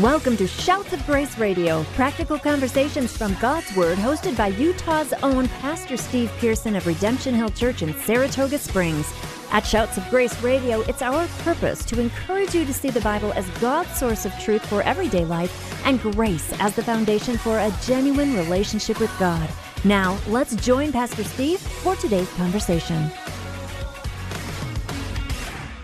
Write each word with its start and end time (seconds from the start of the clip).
Welcome 0.00 0.38
to 0.38 0.46
Shouts 0.46 0.94
of 0.94 1.04
Grace 1.04 1.36
Radio, 1.36 1.84
practical 1.92 2.38
conversations 2.38 3.14
from 3.14 3.36
God's 3.42 3.76
Word, 3.76 3.98
hosted 3.98 4.38
by 4.38 4.46
Utah's 4.46 5.12
own 5.22 5.48
Pastor 5.60 5.98
Steve 5.98 6.32
Pearson 6.38 6.76
of 6.76 6.86
Redemption 6.86 7.34
Hill 7.34 7.50
Church 7.50 7.82
in 7.82 7.92
Saratoga 8.00 8.56
Springs. 8.56 9.12
At 9.50 9.66
Shouts 9.66 9.98
of 9.98 10.08
Grace 10.08 10.40
Radio, 10.42 10.80
it's 10.82 11.02
our 11.02 11.26
purpose 11.42 11.84
to 11.84 12.00
encourage 12.00 12.54
you 12.54 12.64
to 12.64 12.72
see 12.72 12.88
the 12.88 13.02
Bible 13.02 13.34
as 13.34 13.46
God's 13.60 13.94
source 13.94 14.24
of 14.24 14.32
truth 14.38 14.64
for 14.64 14.80
everyday 14.82 15.26
life 15.26 15.84
and 15.84 16.00
grace 16.00 16.54
as 16.58 16.74
the 16.74 16.82
foundation 16.82 17.36
for 17.36 17.58
a 17.58 17.74
genuine 17.84 18.34
relationship 18.34 18.98
with 18.98 19.12
God. 19.18 19.46
Now, 19.84 20.18
let's 20.26 20.56
join 20.56 20.90
Pastor 20.90 21.22
Steve 21.22 21.60
for 21.60 21.96
today's 21.96 22.32
conversation. 22.32 23.10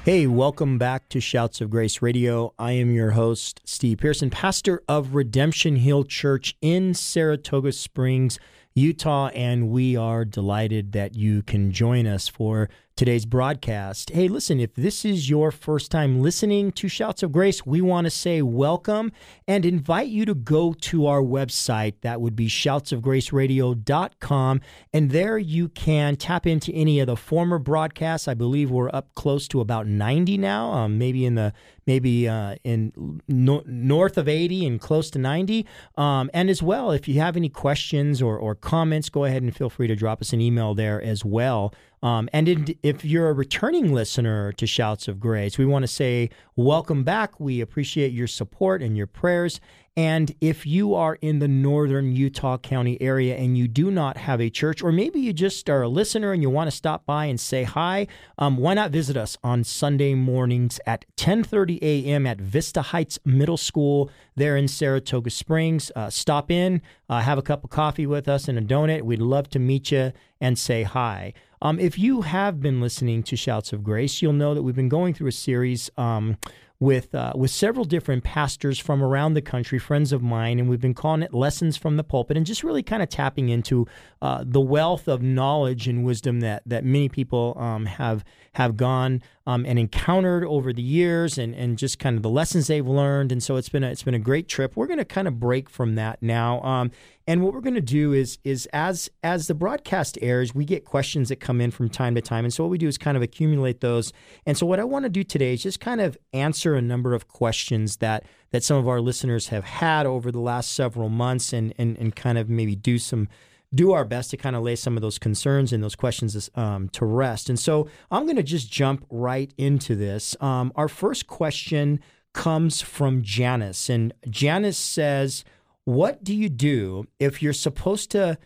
Hey, 0.08 0.26
welcome 0.26 0.78
back 0.78 1.10
to 1.10 1.20
Shouts 1.20 1.60
of 1.60 1.68
Grace 1.68 2.00
Radio. 2.00 2.54
I 2.58 2.72
am 2.72 2.90
your 2.90 3.10
host, 3.10 3.60
Steve 3.66 3.98
Pearson, 3.98 4.30
pastor 4.30 4.82
of 4.88 5.14
Redemption 5.14 5.76
Hill 5.76 6.04
Church 6.04 6.56
in 6.62 6.94
Saratoga 6.94 7.72
Springs, 7.72 8.38
Utah, 8.74 9.28
and 9.34 9.68
we 9.68 9.96
are 9.98 10.24
delighted 10.24 10.92
that 10.92 11.14
you 11.14 11.42
can 11.42 11.72
join 11.72 12.06
us 12.06 12.26
for 12.26 12.70
today's 12.98 13.24
broadcast. 13.24 14.10
Hey, 14.10 14.26
listen, 14.26 14.58
if 14.58 14.74
this 14.74 15.04
is 15.04 15.30
your 15.30 15.52
first 15.52 15.92
time 15.92 16.20
listening 16.20 16.72
to 16.72 16.88
Shouts 16.88 17.22
of 17.22 17.30
Grace, 17.30 17.64
we 17.64 17.80
want 17.80 18.06
to 18.06 18.10
say 18.10 18.42
welcome 18.42 19.12
and 19.46 19.64
invite 19.64 20.08
you 20.08 20.24
to 20.24 20.34
go 20.34 20.72
to 20.72 21.06
our 21.06 21.22
website. 21.22 21.94
That 22.00 22.20
would 22.20 22.34
be 22.34 22.48
shoutsofgraceradio.com. 22.48 24.60
And 24.92 25.12
there 25.12 25.38
you 25.38 25.68
can 25.68 26.16
tap 26.16 26.44
into 26.44 26.72
any 26.72 26.98
of 26.98 27.06
the 27.06 27.16
former 27.16 27.60
broadcasts. 27.60 28.26
I 28.26 28.34
believe 28.34 28.68
we're 28.68 28.90
up 28.92 29.14
close 29.14 29.46
to 29.48 29.60
about 29.60 29.86
90 29.86 30.36
now, 30.36 30.72
um, 30.72 30.98
maybe 30.98 31.24
in 31.24 31.36
the 31.36 31.52
maybe 31.86 32.28
uh, 32.28 32.56
in 32.64 33.20
no, 33.28 33.62
north 33.64 34.18
of 34.18 34.28
80 34.28 34.66
and 34.66 34.80
close 34.80 35.08
to 35.10 35.18
90. 35.18 35.64
Um, 35.96 36.30
and 36.34 36.50
as 36.50 36.62
well, 36.62 36.90
if 36.90 37.08
you 37.08 37.20
have 37.20 37.36
any 37.36 37.48
questions 37.48 38.20
or, 38.20 38.36
or 38.36 38.54
comments, 38.54 39.08
go 39.08 39.24
ahead 39.24 39.42
and 39.42 39.56
feel 39.56 39.70
free 39.70 39.86
to 39.86 39.96
drop 39.96 40.20
us 40.20 40.34
an 40.34 40.40
email 40.40 40.74
there 40.74 41.02
as 41.02 41.24
well. 41.24 41.72
Um, 42.02 42.28
and 42.32 42.48
in, 42.48 42.78
if 42.82 43.04
you're 43.04 43.28
a 43.28 43.32
returning 43.32 43.92
listener 43.92 44.52
to 44.52 44.66
Shouts 44.66 45.08
of 45.08 45.18
Grace, 45.18 45.58
we 45.58 45.66
want 45.66 45.82
to 45.82 45.88
say 45.88 46.30
welcome 46.56 47.04
back. 47.04 47.38
We 47.40 47.60
appreciate 47.60 48.12
your 48.12 48.26
support 48.26 48.82
and 48.82 48.96
your 48.96 49.06
prayers. 49.06 49.60
And 49.98 50.32
if 50.40 50.64
you 50.64 50.94
are 50.94 51.16
in 51.16 51.40
the 51.40 51.48
northern 51.48 52.14
Utah 52.14 52.56
County 52.56 53.02
area 53.02 53.34
and 53.34 53.58
you 53.58 53.66
do 53.66 53.90
not 53.90 54.16
have 54.16 54.40
a 54.40 54.48
church, 54.48 54.80
or 54.80 54.92
maybe 54.92 55.18
you 55.18 55.32
just 55.32 55.68
are 55.68 55.82
a 55.82 55.88
listener 55.88 56.32
and 56.32 56.40
you 56.40 56.48
want 56.50 56.70
to 56.70 56.76
stop 56.76 57.04
by 57.04 57.24
and 57.24 57.40
say 57.40 57.64
hi, 57.64 58.06
um, 58.38 58.58
why 58.58 58.74
not 58.74 58.92
visit 58.92 59.16
us 59.16 59.36
on 59.42 59.64
Sunday 59.64 60.14
mornings 60.14 60.78
at 60.86 61.04
10:30 61.16 61.80
a.m. 61.82 62.28
at 62.28 62.40
Vista 62.40 62.80
Heights 62.80 63.18
Middle 63.24 63.56
School 63.56 64.08
there 64.36 64.56
in 64.56 64.68
Saratoga 64.68 65.30
Springs? 65.30 65.90
Uh, 65.96 66.10
stop 66.10 66.48
in, 66.48 66.80
uh, 67.08 67.18
have 67.22 67.38
a 67.38 67.42
cup 67.42 67.64
of 67.64 67.70
coffee 67.70 68.06
with 68.06 68.28
us 68.28 68.46
and 68.46 68.56
a 68.56 68.62
donut. 68.62 69.02
We'd 69.02 69.20
love 69.20 69.50
to 69.50 69.58
meet 69.58 69.90
you 69.90 70.12
and 70.40 70.56
say 70.56 70.84
hi. 70.84 71.32
Um, 71.60 71.80
if 71.80 71.98
you 71.98 72.22
have 72.22 72.60
been 72.60 72.80
listening 72.80 73.24
to 73.24 73.36
Shouts 73.36 73.72
of 73.72 73.82
Grace, 73.82 74.22
you'll 74.22 74.32
know 74.32 74.54
that 74.54 74.62
we've 74.62 74.76
been 74.76 74.88
going 74.88 75.12
through 75.12 75.30
a 75.30 75.32
series. 75.32 75.90
Um, 75.96 76.36
with 76.80 77.14
uh, 77.14 77.32
with 77.34 77.50
several 77.50 77.84
different 77.84 78.22
pastors 78.22 78.78
from 78.78 79.02
around 79.02 79.34
the 79.34 79.42
country, 79.42 79.78
friends 79.78 80.12
of 80.12 80.22
mine, 80.22 80.58
and 80.58 80.68
we've 80.68 80.80
been 80.80 80.94
calling 80.94 81.22
it 81.22 81.34
lessons 81.34 81.76
from 81.76 81.96
the 81.96 82.04
pulpit, 82.04 82.36
and 82.36 82.46
just 82.46 82.62
really 82.62 82.82
kind 82.82 83.02
of 83.02 83.08
tapping 83.08 83.48
into 83.48 83.86
uh, 84.22 84.44
the 84.46 84.60
wealth 84.60 85.08
of 85.08 85.20
knowledge 85.20 85.88
and 85.88 86.04
wisdom 86.04 86.40
that 86.40 86.62
that 86.66 86.84
many 86.84 87.08
people 87.08 87.56
um, 87.58 87.86
have 87.86 88.24
have 88.52 88.76
gone 88.76 89.22
um, 89.48 89.64
and 89.64 89.78
encountered 89.78 90.44
over 90.44 90.74
the 90.74 90.82
years, 90.82 91.38
and 91.38 91.54
and 91.54 91.78
just 91.78 91.98
kind 91.98 92.16
of 92.16 92.22
the 92.22 92.28
lessons 92.28 92.66
they've 92.66 92.86
learned. 92.86 93.32
And 93.32 93.42
so 93.42 93.56
it's 93.56 93.70
been 93.70 93.82
a, 93.82 93.88
it's 93.88 94.02
been 94.02 94.12
a 94.12 94.18
great 94.18 94.46
trip. 94.46 94.76
We're 94.76 94.86
going 94.86 94.98
to 94.98 95.06
kind 95.06 95.26
of 95.26 95.40
break 95.40 95.70
from 95.70 95.94
that 95.94 96.22
now. 96.22 96.60
Um, 96.60 96.90
and 97.26 97.42
what 97.42 97.54
we're 97.54 97.62
going 97.62 97.74
to 97.74 97.80
do 97.80 98.12
is 98.12 98.38
is 98.44 98.68
as 98.74 99.08
as 99.22 99.46
the 99.46 99.54
broadcast 99.54 100.18
airs, 100.20 100.54
we 100.54 100.66
get 100.66 100.84
questions 100.84 101.30
that 101.30 101.36
come 101.36 101.62
in 101.62 101.70
from 101.70 101.88
time 101.88 102.14
to 102.14 102.20
time, 102.20 102.44
and 102.44 102.52
so 102.52 102.62
what 102.62 102.70
we 102.70 102.76
do 102.76 102.88
is 102.88 102.98
kind 102.98 103.16
of 103.16 103.22
accumulate 103.22 103.80
those. 103.80 104.12
And 104.44 104.54
so 104.54 104.66
what 104.66 104.80
I 104.80 104.84
want 104.84 105.06
to 105.06 105.08
do 105.08 105.24
today 105.24 105.54
is 105.54 105.62
just 105.62 105.80
kind 105.80 106.02
of 106.02 106.18
answer 106.34 106.74
a 106.74 106.82
number 106.82 107.14
of 107.14 107.26
questions 107.26 107.96
that 107.96 108.24
that 108.50 108.62
some 108.62 108.76
of 108.76 108.86
our 108.86 109.00
listeners 109.00 109.48
have 109.48 109.64
had 109.64 110.04
over 110.04 110.30
the 110.30 110.40
last 110.40 110.74
several 110.74 111.08
months, 111.08 111.54
and 111.54 111.72
and 111.78 111.96
and 111.96 112.14
kind 112.14 112.36
of 112.36 112.50
maybe 112.50 112.76
do 112.76 112.98
some 112.98 113.28
do 113.74 113.92
our 113.92 114.04
best 114.04 114.30
to 114.30 114.36
kind 114.36 114.56
of 114.56 114.62
lay 114.62 114.76
some 114.76 114.96
of 114.96 115.02
those 115.02 115.18
concerns 115.18 115.72
and 115.72 115.82
those 115.82 115.96
questions 115.96 116.50
um, 116.54 116.88
to 116.90 117.04
rest. 117.04 117.48
And 117.48 117.58
so 117.58 117.88
I'm 118.10 118.24
going 118.24 118.36
to 118.36 118.42
just 118.42 118.70
jump 118.72 119.06
right 119.10 119.52
into 119.58 119.94
this. 119.94 120.36
Um, 120.40 120.72
our 120.74 120.88
first 120.88 121.26
question 121.26 122.00
comes 122.32 122.80
from 122.80 123.22
Janice, 123.22 123.88
and 123.88 124.12
Janice 124.28 124.78
says. 124.78 125.44
What 125.88 126.22
do 126.22 126.34
you 126.34 126.50
do 126.50 127.06
if 127.18 127.42
you're 127.42 127.54
supposed 127.54 128.10
to 128.10 128.36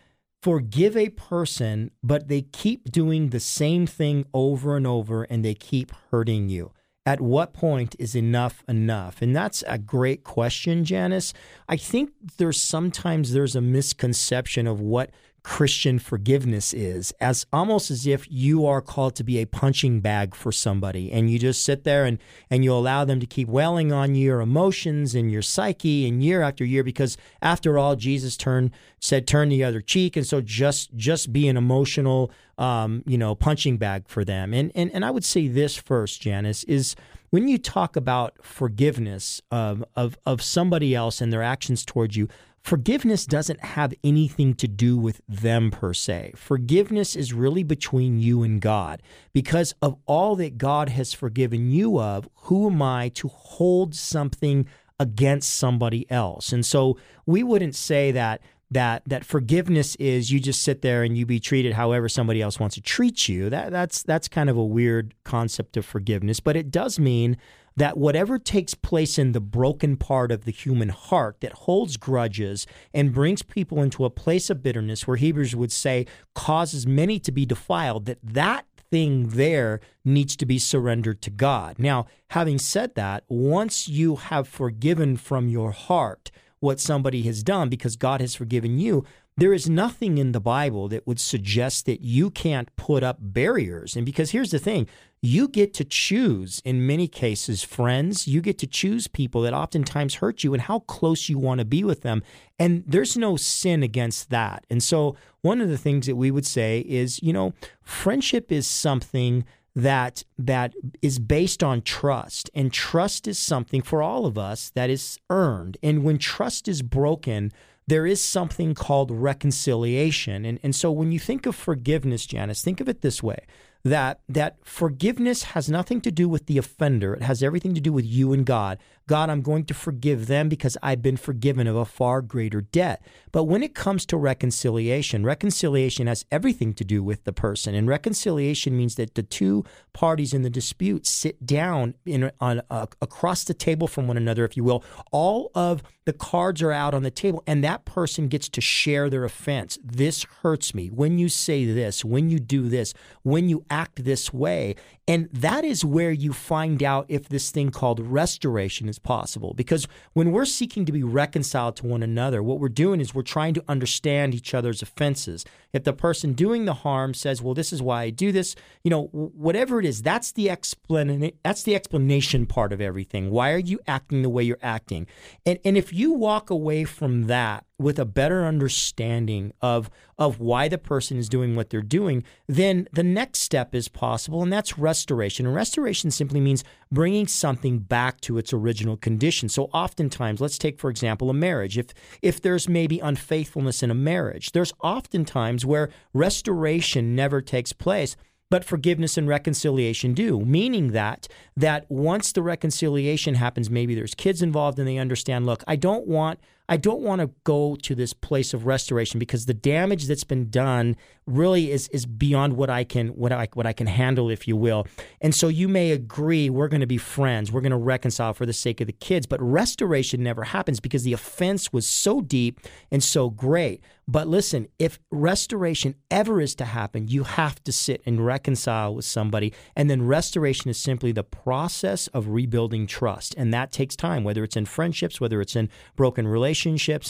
forgive 0.41 0.95
a 0.95 1.09
person, 1.09 1.91
but 2.01 2.29
they 2.29 2.43
keep 2.43 2.89
doing 2.89 3.31
the 3.31 3.41
same 3.41 3.85
thing 3.85 4.25
over 4.33 4.77
and 4.77 4.87
over 4.87 5.23
and 5.23 5.43
they 5.43 5.53
keep 5.53 5.91
hurting 6.09 6.47
you? 6.47 6.71
At 7.05 7.19
what 7.19 7.53
point 7.53 7.95
is 7.99 8.15
enough 8.15 8.63
enough? 8.67 9.21
And 9.21 9.35
that's 9.35 9.61
a 9.67 9.77
great 9.77 10.23
question, 10.23 10.85
Janice. 10.85 11.33
I 11.67 11.75
think 11.75 12.11
there's 12.37 12.61
sometimes 12.61 13.33
there's 13.33 13.57
a 13.57 13.61
misconception 13.61 14.67
of 14.67 14.79
what 14.79 15.11
Christian 15.43 15.99
forgiveness 15.99 16.73
is, 16.73 17.11
as 17.19 17.45
almost 17.51 17.91
as 17.91 18.07
if 18.07 18.25
you 18.31 18.65
are 18.65 18.81
called 18.81 19.13
to 19.17 19.25
be 19.25 19.39
a 19.39 19.45
punching 19.45 19.99
bag 19.99 20.33
for 20.33 20.53
somebody, 20.53 21.11
and 21.11 21.29
you 21.29 21.37
just 21.37 21.65
sit 21.65 21.83
there 21.83 22.05
and 22.05 22.17
and 22.49 22.63
you 22.63 22.73
allow 22.73 23.03
them 23.03 23.19
to 23.19 23.25
keep 23.25 23.49
wailing 23.49 23.91
on 23.91 24.15
your 24.15 24.39
emotions 24.39 25.13
and 25.13 25.31
your 25.31 25.41
psyche, 25.41 26.07
and 26.07 26.23
year 26.23 26.41
after 26.41 26.63
year, 26.63 26.83
because 26.83 27.17
after 27.41 27.77
all, 27.77 27.97
Jesus 27.97 28.37
turned 28.37 28.71
said 28.99 29.27
turn 29.27 29.49
the 29.49 29.65
other 29.65 29.81
cheek, 29.81 30.15
and 30.15 30.25
so 30.25 30.39
just 30.39 30.95
just 30.95 31.33
be 31.33 31.49
an 31.49 31.57
emotional, 31.57 32.31
um, 32.57 33.03
you 33.05 33.17
know, 33.17 33.35
punching 33.35 33.75
bag 33.75 34.07
for 34.07 34.23
them. 34.23 34.53
And 34.53 34.71
and 34.75 34.91
and 34.93 35.03
I 35.03 35.11
would 35.11 35.25
say 35.25 35.49
this 35.49 35.75
first, 35.75 36.21
Janice 36.21 36.63
is 36.63 36.95
when 37.31 37.49
you 37.49 37.57
talk 37.57 37.97
about 37.97 38.37
forgiveness 38.41 39.41
of 39.51 39.83
of 39.97 40.17
of 40.25 40.41
somebody 40.41 40.95
else 40.95 41.19
and 41.19 41.33
their 41.33 41.43
actions 41.43 41.83
towards 41.83 42.15
you 42.15 42.29
forgiveness 42.63 43.25
doesn't 43.25 43.59
have 43.59 43.93
anything 44.03 44.53
to 44.55 44.67
do 44.67 44.97
with 44.97 45.21
them 45.27 45.69
per 45.69 45.93
se. 45.93 46.33
Forgiveness 46.35 47.15
is 47.15 47.33
really 47.33 47.63
between 47.63 48.19
you 48.19 48.41
and 48.43 48.61
God. 48.61 49.01
Because 49.33 49.75
of 49.81 49.97
all 50.05 50.35
that 50.37 50.57
God 50.57 50.89
has 50.89 51.13
forgiven 51.13 51.69
you 51.69 51.99
of, 51.99 52.29
who 52.43 52.69
am 52.69 52.81
I 52.81 53.09
to 53.09 53.27
hold 53.27 53.93
something 53.93 54.65
against 54.99 55.53
somebody 55.53 56.09
else? 56.09 56.53
And 56.53 56.65
so 56.65 56.97
we 57.25 57.43
wouldn't 57.43 57.75
say 57.75 58.11
that 58.11 58.41
that 58.71 59.03
that 59.05 59.23
forgiveness 59.23 59.95
is 59.97 60.31
you 60.31 60.39
just 60.39 60.63
sit 60.63 60.81
there 60.81 61.03
and 61.03 61.15
you 61.15 61.27
be 61.27 61.39
treated 61.39 61.73
however 61.73 62.09
somebody 62.09 62.41
else 62.41 62.59
wants 62.59 62.75
to 62.75 62.81
treat 62.81 63.29
you. 63.29 63.49
That 63.49 63.71
that's 63.71 64.01
that's 64.01 64.27
kind 64.27 64.49
of 64.49 64.57
a 64.57 64.63
weird 64.63 65.13
concept 65.23 65.77
of 65.77 65.85
forgiveness, 65.85 66.39
but 66.39 66.55
it 66.55 66.71
does 66.71 66.97
mean 66.97 67.37
that 67.75 67.97
whatever 67.97 68.37
takes 68.37 68.73
place 68.73 69.17
in 69.17 69.31
the 69.31 69.41
broken 69.41 69.97
part 69.97 70.31
of 70.31 70.45
the 70.45 70.51
human 70.51 70.89
heart 70.89 71.37
that 71.41 71.53
holds 71.53 71.97
grudges 71.97 72.67
and 72.93 73.13
brings 73.13 73.41
people 73.41 73.81
into 73.81 74.05
a 74.05 74.09
place 74.09 74.49
of 74.49 74.63
bitterness 74.63 75.07
where 75.07 75.17
Hebrews 75.17 75.55
would 75.55 75.71
say 75.71 76.05
causes 76.35 76.85
many 76.85 77.19
to 77.19 77.31
be 77.31 77.45
defiled 77.45 78.05
that 78.05 78.19
that 78.23 78.65
thing 78.91 79.29
there 79.29 79.79
needs 80.05 80.35
to 80.35 80.45
be 80.45 80.59
surrendered 80.59 81.19
to 81.23 81.31
God. 81.31 81.79
Now, 81.79 82.05
having 82.29 82.59
said 82.59 82.93
that, 82.93 83.23
once 83.27 83.87
you 83.87 84.17
have 84.17 84.47
forgiven 84.47 85.17
from 85.17 85.47
your 85.47 85.71
heart 85.71 86.29
what 86.59 86.79
somebody 86.79 87.23
has 87.23 87.41
done 87.41 87.69
because 87.69 87.95
God 87.95 88.21
has 88.21 88.35
forgiven 88.35 88.77
you, 88.77 89.03
there 89.35 89.51
is 89.51 89.67
nothing 89.67 90.17
in 90.19 90.31
the 90.31 90.39
Bible 90.39 90.87
that 90.89 91.07
would 91.07 91.19
suggest 91.19 91.87
that 91.87 92.01
you 92.01 92.29
can't 92.29 92.73
put 92.75 93.03
up 93.03 93.17
barriers. 93.19 93.95
And 93.95 94.05
because 94.05 94.29
here's 94.29 94.51
the 94.51 94.59
thing 94.59 94.87
you 95.25 95.47
get 95.47 95.73
to 95.75 95.85
choose, 95.85 96.61
in 96.65 96.85
many 96.85 97.07
cases, 97.07 97.63
friends, 97.63 98.27
you 98.27 98.41
get 98.41 98.57
to 98.57 98.67
choose 98.67 99.07
people 99.07 99.41
that 99.43 99.53
oftentimes 99.53 100.15
hurt 100.15 100.43
you 100.43 100.53
and 100.53 100.63
how 100.63 100.79
close 100.79 101.29
you 101.29 101.37
want 101.39 101.59
to 101.59 101.65
be 101.65 101.81
with 101.81 102.01
them. 102.01 102.21
And 102.59 102.83
there's 102.85 103.15
no 103.15 103.37
sin 103.37 103.83
against 103.83 104.31
that. 104.31 104.65
And 104.69 104.83
so, 104.83 105.15
one 105.39 105.61
of 105.61 105.69
the 105.69 105.77
things 105.77 106.07
that 106.07 106.17
we 106.17 106.29
would 106.29 106.45
say 106.45 106.79
is, 106.85 107.23
you 107.23 107.31
know, 107.31 107.53
friendship 107.81 108.51
is 108.51 108.67
something 108.67 109.45
that 109.73 110.25
that 110.37 110.73
is 111.01 111.19
based 111.19 111.63
on 111.63 111.83
trust 111.83 112.49
and 112.53 112.73
trust 112.73 113.25
is 113.25 113.39
something 113.39 113.81
for 113.81 114.03
all 114.03 114.25
of 114.25 114.37
us 114.37 114.71
that 114.71 114.89
is 114.89 115.17
earned 115.29 115.77
and 115.81 116.03
when 116.03 116.17
trust 116.17 116.67
is 116.67 116.81
broken 116.83 117.51
there 117.85 118.05
is 118.05 118.23
something 118.23 118.73
called 118.73 119.11
reconciliation. 119.11 120.45
And, 120.45 120.57
and 120.63 120.73
so 120.73 120.89
when 120.89 121.11
you 121.11 121.19
think 121.19 121.45
of 121.45 121.53
forgiveness, 121.53 122.25
Janice, 122.25 122.63
think 122.63 122.79
of 122.79 122.87
it 122.87 123.01
this 123.01 123.21
way 123.21 123.39
that 123.83 124.21
that 124.29 124.57
forgiveness 124.63 125.43
has 125.43 125.69
nothing 125.69 125.99
to 126.01 126.11
do 126.11 126.29
with 126.29 126.45
the 126.45 126.57
offender. 126.57 127.13
It 127.13 127.23
has 127.23 127.43
everything 127.43 127.73
to 127.75 127.81
do 127.81 127.91
with 127.91 128.05
you 128.05 128.31
and 128.33 128.45
God. 128.45 128.77
God, 129.07 129.29
I'm 129.29 129.41
going 129.41 129.65
to 129.65 129.73
forgive 129.73 130.27
them 130.27 130.47
because 130.47 130.77
I've 130.81 131.01
been 131.01 131.17
forgiven 131.17 131.67
of 131.67 131.75
a 131.75 131.85
far 131.85 132.21
greater 132.21 132.61
debt. 132.61 133.05
But 133.31 133.45
when 133.45 133.61
it 133.61 133.75
comes 133.75 134.05
to 134.07 134.17
reconciliation, 134.17 135.25
reconciliation 135.25 136.07
has 136.07 136.25
everything 136.31 136.73
to 136.75 136.85
do 136.85 137.03
with 137.03 137.25
the 137.25 137.33
person. 137.33 137.75
And 137.75 137.87
reconciliation 137.87 138.77
means 138.77 138.95
that 138.95 139.15
the 139.15 139.23
two 139.23 139.65
parties 139.91 140.33
in 140.33 140.41
the 140.41 140.49
dispute 140.49 141.05
sit 141.05 141.45
down 141.45 141.95
in, 142.05 142.31
on, 142.39 142.61
uh, 142.69 142.85
across 143.01 143.43
the 143.43 143.53
table 143.53 143.87
from 143.87 144.07
one 144.07 144.17
another, 144.17 144.45
if 144.45 144.55
you 144.55 144.63
will. 144.63 144.83
All 145.11 145.51
of 145.53 145.83
the 146.05 146.13
cards 146.13 146.61
are 146.61 146.71
out 146.71 146.93
on 146.93 147.03
the 147.03 147.11
table, 147.11 147.43
and 147.47 147.63
that 147.63 147.85
person 147.85 148.27
gets 148.27 148.49
to 148.49 148.61
share 148.61 149.09
their 149.09 149.23
offense. 149.23 149.77
This 149.83 150.23
hurts 150.41 150.73
me. 150.73 150.87
When 150.87 151.17
you 151.17 151.29
say 151.29 151.65
this, 151.65 152.03
when 152.03 152.29
you 152.29 152.39
do 152.39 152.69
this, 152.69 152.93
when 153.23 153.49
you 153.49 153.65
act 153.69 154.03
this 154.03 154.33
way. 154.33 154.75
And 155.07 155.29
that 155.33 155.65
is 155.65 155.83
where 155.83 156.11
you 156.11 156.31
find 156.31 156.81
out 156.81 157.05
if 157.09 157.27
this 157.27 157.51
thing 157.51 157.71
called 157.71 157.99
restoration 157.99 158.87
is 158.93 158.99
possible. 158.99 159.53
Because 159.53 159.87
when 160.13 160.31
we're 160.31 160.45
seeking 160.45 160.85
to 160.85 160.91
be 160.91 161.03
reconciled 161.03 161.75
to 161.77 161.87
one 161.87 162.03
another, 162.03 162.41
what 162.41 162.59
we're 162.59 162.69
doing 162.69 163.01
is 163.01 163.13
we're 163.13 163.23
trying 163.23 163.53
to 163.55 163.63
understand 163.67 164.33
each 164.33 164.53
other's 164.53 164.81
offenses. 164.81 165.43
If 165.73 165.83
the 165.83 165.93
person 165.93 166.33
doing 166.33 166.65
the 166.65 166.75
harm 166.85 167.13
says, 167.13 167.41
"Well, 167.41 167.55
this 167.55 167.73
is 167.73 167.81
why 167.81 168.03
I 168.03 168.09
do 168.11 168.31
this," 168.31 168.55
you 168.83 168.91
know, 168.91 169.05
whatever 169.11 169.79
it 169.79 169.85
is, 169.85 170.01
that's 170.01 170.31
the 170.31 170.49
explanation. 170.49 171.31
That's 171.43 171.63
the 171.63 171.75
explanation 171.75 172.45
part 172.45 172.71
of 172.71 172.79
everything. 172.79 173.31
Why 173.31 173.51
are 173.51 173.65
you 173.71 173.79
acting 173.87 174.21
the 174.21 174.29
way 174.29 174.43
you're 174.43 174.57
acting? 174.61 175.07
And 175.45 175.59
and 175.65 175.75
if 175.75 175.91
you 175.91 176.13
walk 176.13 176.49
away 176.49 176.83
from 176.83 177.23
that 177.23 177.65
with 177.79 177.97
a 177.99 178.05
better 178.05 178.45
understanding 178.45 179.51
of 179.61 179.89
of 180.17 180.39
why 180.39 180.67
the 180.67 180.77
person 180.77 181.17
is 181.17 181.27
doing 181.27 181.55
what 181.55 181.69
they're 181.69 181.81
doing, 181.81 182.23
then 182.47 182.87
the 182.93 183.03
next 183.03 183.39
step 183.39 183.73
is 183.73 183.87
possible, 183.87 184.43
and 184.43 184.53
that's 184.53 184.77
restoration. 184.77 185.45
And 185.45 185.55
restoration 185.55 186.11
simply 186.11 186.39
means 186.39 186.63
bringing 186.91 187.27
something 187.27 187.79
back 187.79 188.21
to 188.21 188.37
its 188.37 188.53
original 188.53 188.95
condition. 188.95 189.49
So 189.49 189.65
oftentimes, 189.73 190.39
let's 190.39 190.57
take 190.57 190.79
for 190.79 190.89
example 190.89 191.29
a 191.29 191.33
marriage. 191.33 191.77
If 191.77 191.87
if 192.21 192.41
there's 192.41 192.69
maybe 192.69 192.99
unfaithfulness 192.99 193.83
in 193.83 193.91
a 193.91 193.95
marriage, 193.95 194.51
there's 194.51 194.73
oftentimes 194.81 195.65
where 195.65 195.89
restoration 196.13 197.15
never 197.15 197.41
takes 197.41 197.73
place 197.73 198.15
but 198.49 198.63
forgiveness 198.63 199.17
and 199.17 199.27
reconciliation 199.27 200.13
do 200.13 200.41
meaning 200.41 200.91
that 200.91 201.27
that 201.57 201.89
once 201.89 202.31
the 202.31 202.41
reconciliation 202.43 203.33
happens 203.33 203.67
maybe 203.67 203.95
there's 203.95 204.13
kids 204.13 204.43
involved 204.43 204.77
and 204.77 204.87
they 204.87 204.99
understand 204.99 205.47
look 205.47 205.63
i 205.67 205.75
don't 205.75 206.05
want 206.05 206.39
I 206.69 206.77
don't 206.77 207.01
want 207.01 207.19
to 207.19 207.29
go 207.43 207.75
to 207.75 207.93
this 207.93 208.13
place 208.13 208.53
of 208.53 208.65
restoration 208.65 209.19
because 209.19 209.45
the 209.45 209.53
damage 209.53 210.07
that's 210.07 210.23
been 210.23 210.49
done 210.49 210.95
really 211.25 211.71
is 211.71 211.87
is 211.89 212.05
beyond 212.05 212.53
what 212.53 212.69
I 212.69 212.83
can 212.83 213.09
what 213.09 213.31
I 213.31 213.47
what 213.53 213.65
I 213.65 213.73
can 213.73 213.87
handle, 213.87 214.29
if 214.29 214.47
you 214.47 214.55
will. 214.55 214.87
And 215.19 215.35
so 215.35 215.47
you 215.49 215.67
may 215.67 215.91
agree 215.91 216.49
we're 216.49 216.69
going 216.69 216.81
to 216.81 216.87
be 216.87 216.97
friends, 216.97 217.51
we're 217.51 217.61
going 217.61 217.71
to 217.71 217.77
reconcile 217.77 218.33
for 218.33 218.45
the 218.45 218.53
sake 218.53 218.81
of 218.81 218.87
the 218.87 218.93
kids, 218.93 219.25
but 219.25 219.41
restoration 219.41 220.23
never 220.23 220.43
happens 220.43 220.79
because 220.79 221.03
the 221.03 221.13
offense 221.13 221.73
was 221.73 221.85
so 221.85 222.21
deep 222.21 222.59
and 222.91 223.03
so 223.03 223.29
great. 223.29 223.83
But 224.05 224.27
listen, 224.27 224.67
if 224.79 224.99
restoration 225.11 225.95
ever 226.11 226.41
is 226.41 226.55
to 226.55 226.65
happen, 226.65 227.07
you 227.07 227.23
have 227.23 227.63
to 227.63 227.71
sit 227.71 228.01
and 228.05 228.25
reconcile 228.25 228.95
with 228.95 229.05
somebody. 229.05 229.53
And 229.77 229.89
then 229.89 230.05
restoration 230.05 230.69
is 230.69 230.77
simply 230.77 231.13
the 231.13 231.23
process 231.23 232.07
of 232.07 232.27
rebuilding 232.27 232.85
trust. 232.85 233.33
And 233.37 233.53
that 233.53 233.71
takes 233.71 233.95
time, 233.95 234.25
whether 234.25 234.43
it's 234.43 234.57
in 234.57 234.65
friendships, 234.65 235.21
whether 235.21 235.39
it's 235.39 235.55
in 235.55 235.69
broken 235.95 236.27
relationships. 236.27 236.52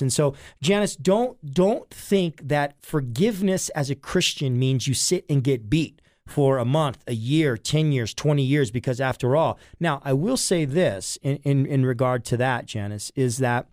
And 0.02 0.12
so, 0.12 0.36
Janice, 0.62 0.96
don't 0.96 1.38
don't 1.54 1.90
think 1.90 2.48
that 2.48 2.76
forgiveness 2.82 3.70
as 3.70 3.90
a 3.90 3.96
Christian 3.96 4.58
means 4.58 4.88
you 4.88 4.94
sit 4.94 5.26
and 5.30 5.44
get 5.44 5.70
beat 5.70 6.02
for 6.26 6.58
a 6.58 6.66
month, 6.66 7.04
a 7.08 7.14
year, 7.14 7.58
10 7.58 7.92
years, 7.92 8.14
20 8.14 8.42
years, 8.42 8.72
because 8.72 9.02
after 9.02 9.36
all, 9.36 9.60
now 9.80 10.02
I 10.04 10.14
will 10.14 10.38
say 10.38 10.66
this 10.66 11.18
in, 11.22 11.38
in, 11.44 11.66
in 11.66 11.86
regard 11.86 12.24
to 12.26 12.38
that, 12.38 12.66
Janice, 12.66 13.12
is 13.16 13.38
that 13.40 13.68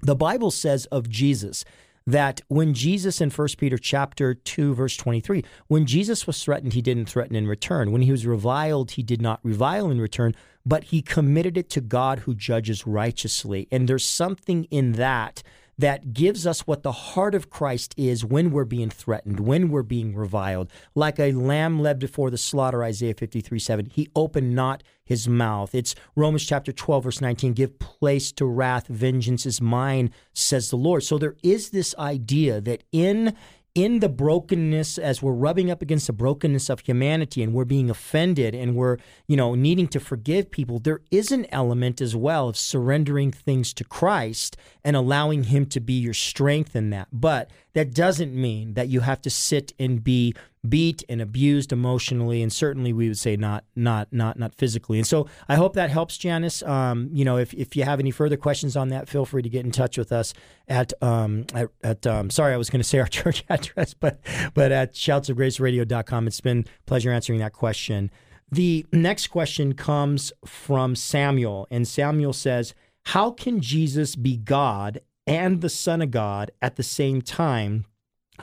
the 0.00 0.14
Bible 0.14 0.50
says 0.50 0.86
of 0.86 1.08
Jesus 1.08 1.64
that 2.06 2.40
when 2.48 2.72
Jesus 2.72 3.20
in 3.20 3.30
1 3.30 3.48
Peter 3.58 3.76
chapter 3.76 4.32
2 4.32 4.74
verse 4.74 4.96
23 4.96 5.44
when 5.66 5.84
Jesus 5.84 6.26
was 6.26 6.42
threatened 6.42 6.72
he 6.72 6.80
didn't 6.80 7.06
threaten 7.06 7.36
in 7.36 7.46
return. 7.46 7.92
When 7.92 8.00
he 8.00 8.10
was 8.10 8.24
reviled 8.24 8.92
he 8.92 9.02
did 9.02 9.20
not 9.20 9.40
revile 9.42 9.90
in 9.90 10.00
return 10.00 10.34
but 10.68 10.84
he 10.84 11.00
committed 11.00 11.56
it 11.56 11.70
to 11.70 11.80
God 11.80 12.20
who 12.20 12.34
judges 12.34 12.86
righteously 12.86 13.66
and 13.70 13.88
there's 13.88 14.06
something 14.06 14.64
in 14.64 14.92
that 14.92 15.42
that 15.78 16.12
gives 16.12 16.46
us 16.46 16.66
what 16.66 16.82
the 16.82 16.92
heart 16.92 17.34
of 17.34 17.50
Christ 17.50 17.94
is 17.96 18.24
when 18.24 18.50
we're 18.50 18.64
being 18.64 18.90
threatened, 18.90 19.38
when 19.38 19.70
we're 19.70 19.84
being 19.84 20.14
reviled. 20.14 20.70
Like 20.94 21.20
a 21.20 21.32
lamb 21.32 21.80
led 21.80 22.00
before 22.00 22.30
the 22.30 22.36
slaughter, 22.36 22.82
Isaiah 22.82 23.14
53 23.14 23.58
7. 23.58 23.86
He 23.86 24.10
opened 24.16 24.54
not 24.54 24.82
his 25.04 25.28
mouth. 25.28 25.74
It's 25.74 25.94
Romans 26.16 26.44
chapter 26.44 26.72
12, 26.72 27.04
verse 27.04 27.20
19. 27.20 27.52
Give 27.52 27.78
place 27.78 28.32
to 28.32 28.44
wrath, 28.44 28.88
vengeance 28.88 29.46
is 29.46 29.60
mine, 29.60 30.10
says 30.34 30.70
the 30.70 30.76
Lord. 30.76 31.04
So 31.04 31.16
there 31.16 31.36
is 31.42 31.70
this 31.70 31.94
idea 31.96 32.60
that 32.60 32.82
in 32.90 33.36
in 33.78 34.00
the 34.00 34.08
brokenness 34.08 34.98
as 34.98 35.22
we're 35.22 35.32
rubbing 35.32 35.70
up 35.70 35.80
against 35.80 36.08
the 36.08 36.12
brokenness 36.12 36.68
of 36.68 36.80
humanity 36.80 37.44
and 37.44 37.54
we're 37.54 37.64
being 37.64 37.88
offended 37.88 38.52
and 38.52 38.74
we're 38.74 38.96
you 39.28 39.36
know 39.36 39.54
needing 39.54 39.86
to 39.86 40.00
forgive 40.00 40.50
people 40.50 40.80
there 40.80 41.00
is 41.12 41.30
an 41.30 41.46
element 41.52 42.00
as 42.00 42.16
well 42.16 42.48
of 42.48 42.56
surrendering 42.56 43.30
things 43.30 43.72
to 43.72 43.84
Christ 43.84 44.56
and 44.84 44.96
allowing 44.96 45.44
him 45.44 45.66
to 45.66 45.80
be 45.80 45.92
your 45.92 46.14
strength 46.14 46.74
in 46.74 46.90
that. 46.90 47.08
But 47.12 47.50
that 47.78 47.94
doesn't 47.94 48.34
mean 48.34 48.74
that 48.74 48.88
you 48.88 48.98
have 48.98 49.22
to 49.22 49.30
sit 49.30 49.72
and 49.78 50.02
be 50.02 50.34
beat 50.68 51.04
and 51.08 51.22
abused 51.22 51.70
emotionally, 51.70 52.42
and 52.42 52.52
certainly 52.52 52.92
we 52.92 53.06
would 53.06 53.18
say 53.18 53.36
not 53.36 53.62
not 53.76 54.08
not 54.10 54.36
not 54.36 54.52
physically. 54.52 54.98
And 54.98 55.06
so 55.06 55.28
I 55.48 55.54
hope 55.54 55.74
that 55.74 55.88
helps, 55.88 56.18
Janice. 56.18 56.60
Um, 56.64 57.08
you 57.12 57.24
know, 57.24 57.36
if 57.36 57.54
if 57.54 57.76
you 57.76 57.84
have 57.84 58.00
any 58.00 58.10
further 58.10 58.36
questions 58.36 58.76
on 58.76 58.88
that, 58.88 59.08
feel 59.08 59.24
free 59.24 59.42
to 59.42 59.48
get 59.48 59.64
in 59.64 59.70
touch 59.70 59.96
with 59.96 60.10
us 60.10 60.34
at 60.66 60.92
um, 61.00 61.44
at, 61.54 61.68
at 61.84 62.04
um, 62.04 62.30
sorry, 62.30 62.52
I 62.52 62.56
was 62.56 62.68
going 62.68 62.80
to 62.80 62.88
say 62.88 62.98
our 62.98 63.06
church 63.20 63.44
address, 63.48 63.94
but 63.94 64.18
but 64.54 64.72
at 64.72 64.94
shoutsofgraceradio.com. 64.94 66.26
It's 66.26 66.40
been 66.40 66.64
pleasure 66.84 67.12
answering 67.12 67.38
that 67.38 67.52
question. 67.52 68.10
The 68.50 68.86
next 68.92 69.28
question 69.28 69.74
comes 69.74 70.32
from 70.44 70.96
Samuel, 70.96 71.68
and 71.70 71.86
Samuel 71.86 72.32
says, 72.32 72.74
"How 73.04 73.30
can 73.30 73.60
Jesus 73.60 74.16
be 74.16 74.36
God 74.36 75.00
and 75.28 75.60
the 75.60 75.68
Son 75.68 76.02
of 76.02 76.10
God 76.10 76.50
at 76.60 76.76
the 76.76 76.82
same 76.82 77.22
time?" 77.22 77.84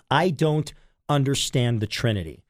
I 0.10 0.30
don't 0.30 0.74
understand 1.10 1.80
the 1.80 1.88
Trinity. 1.88 2.44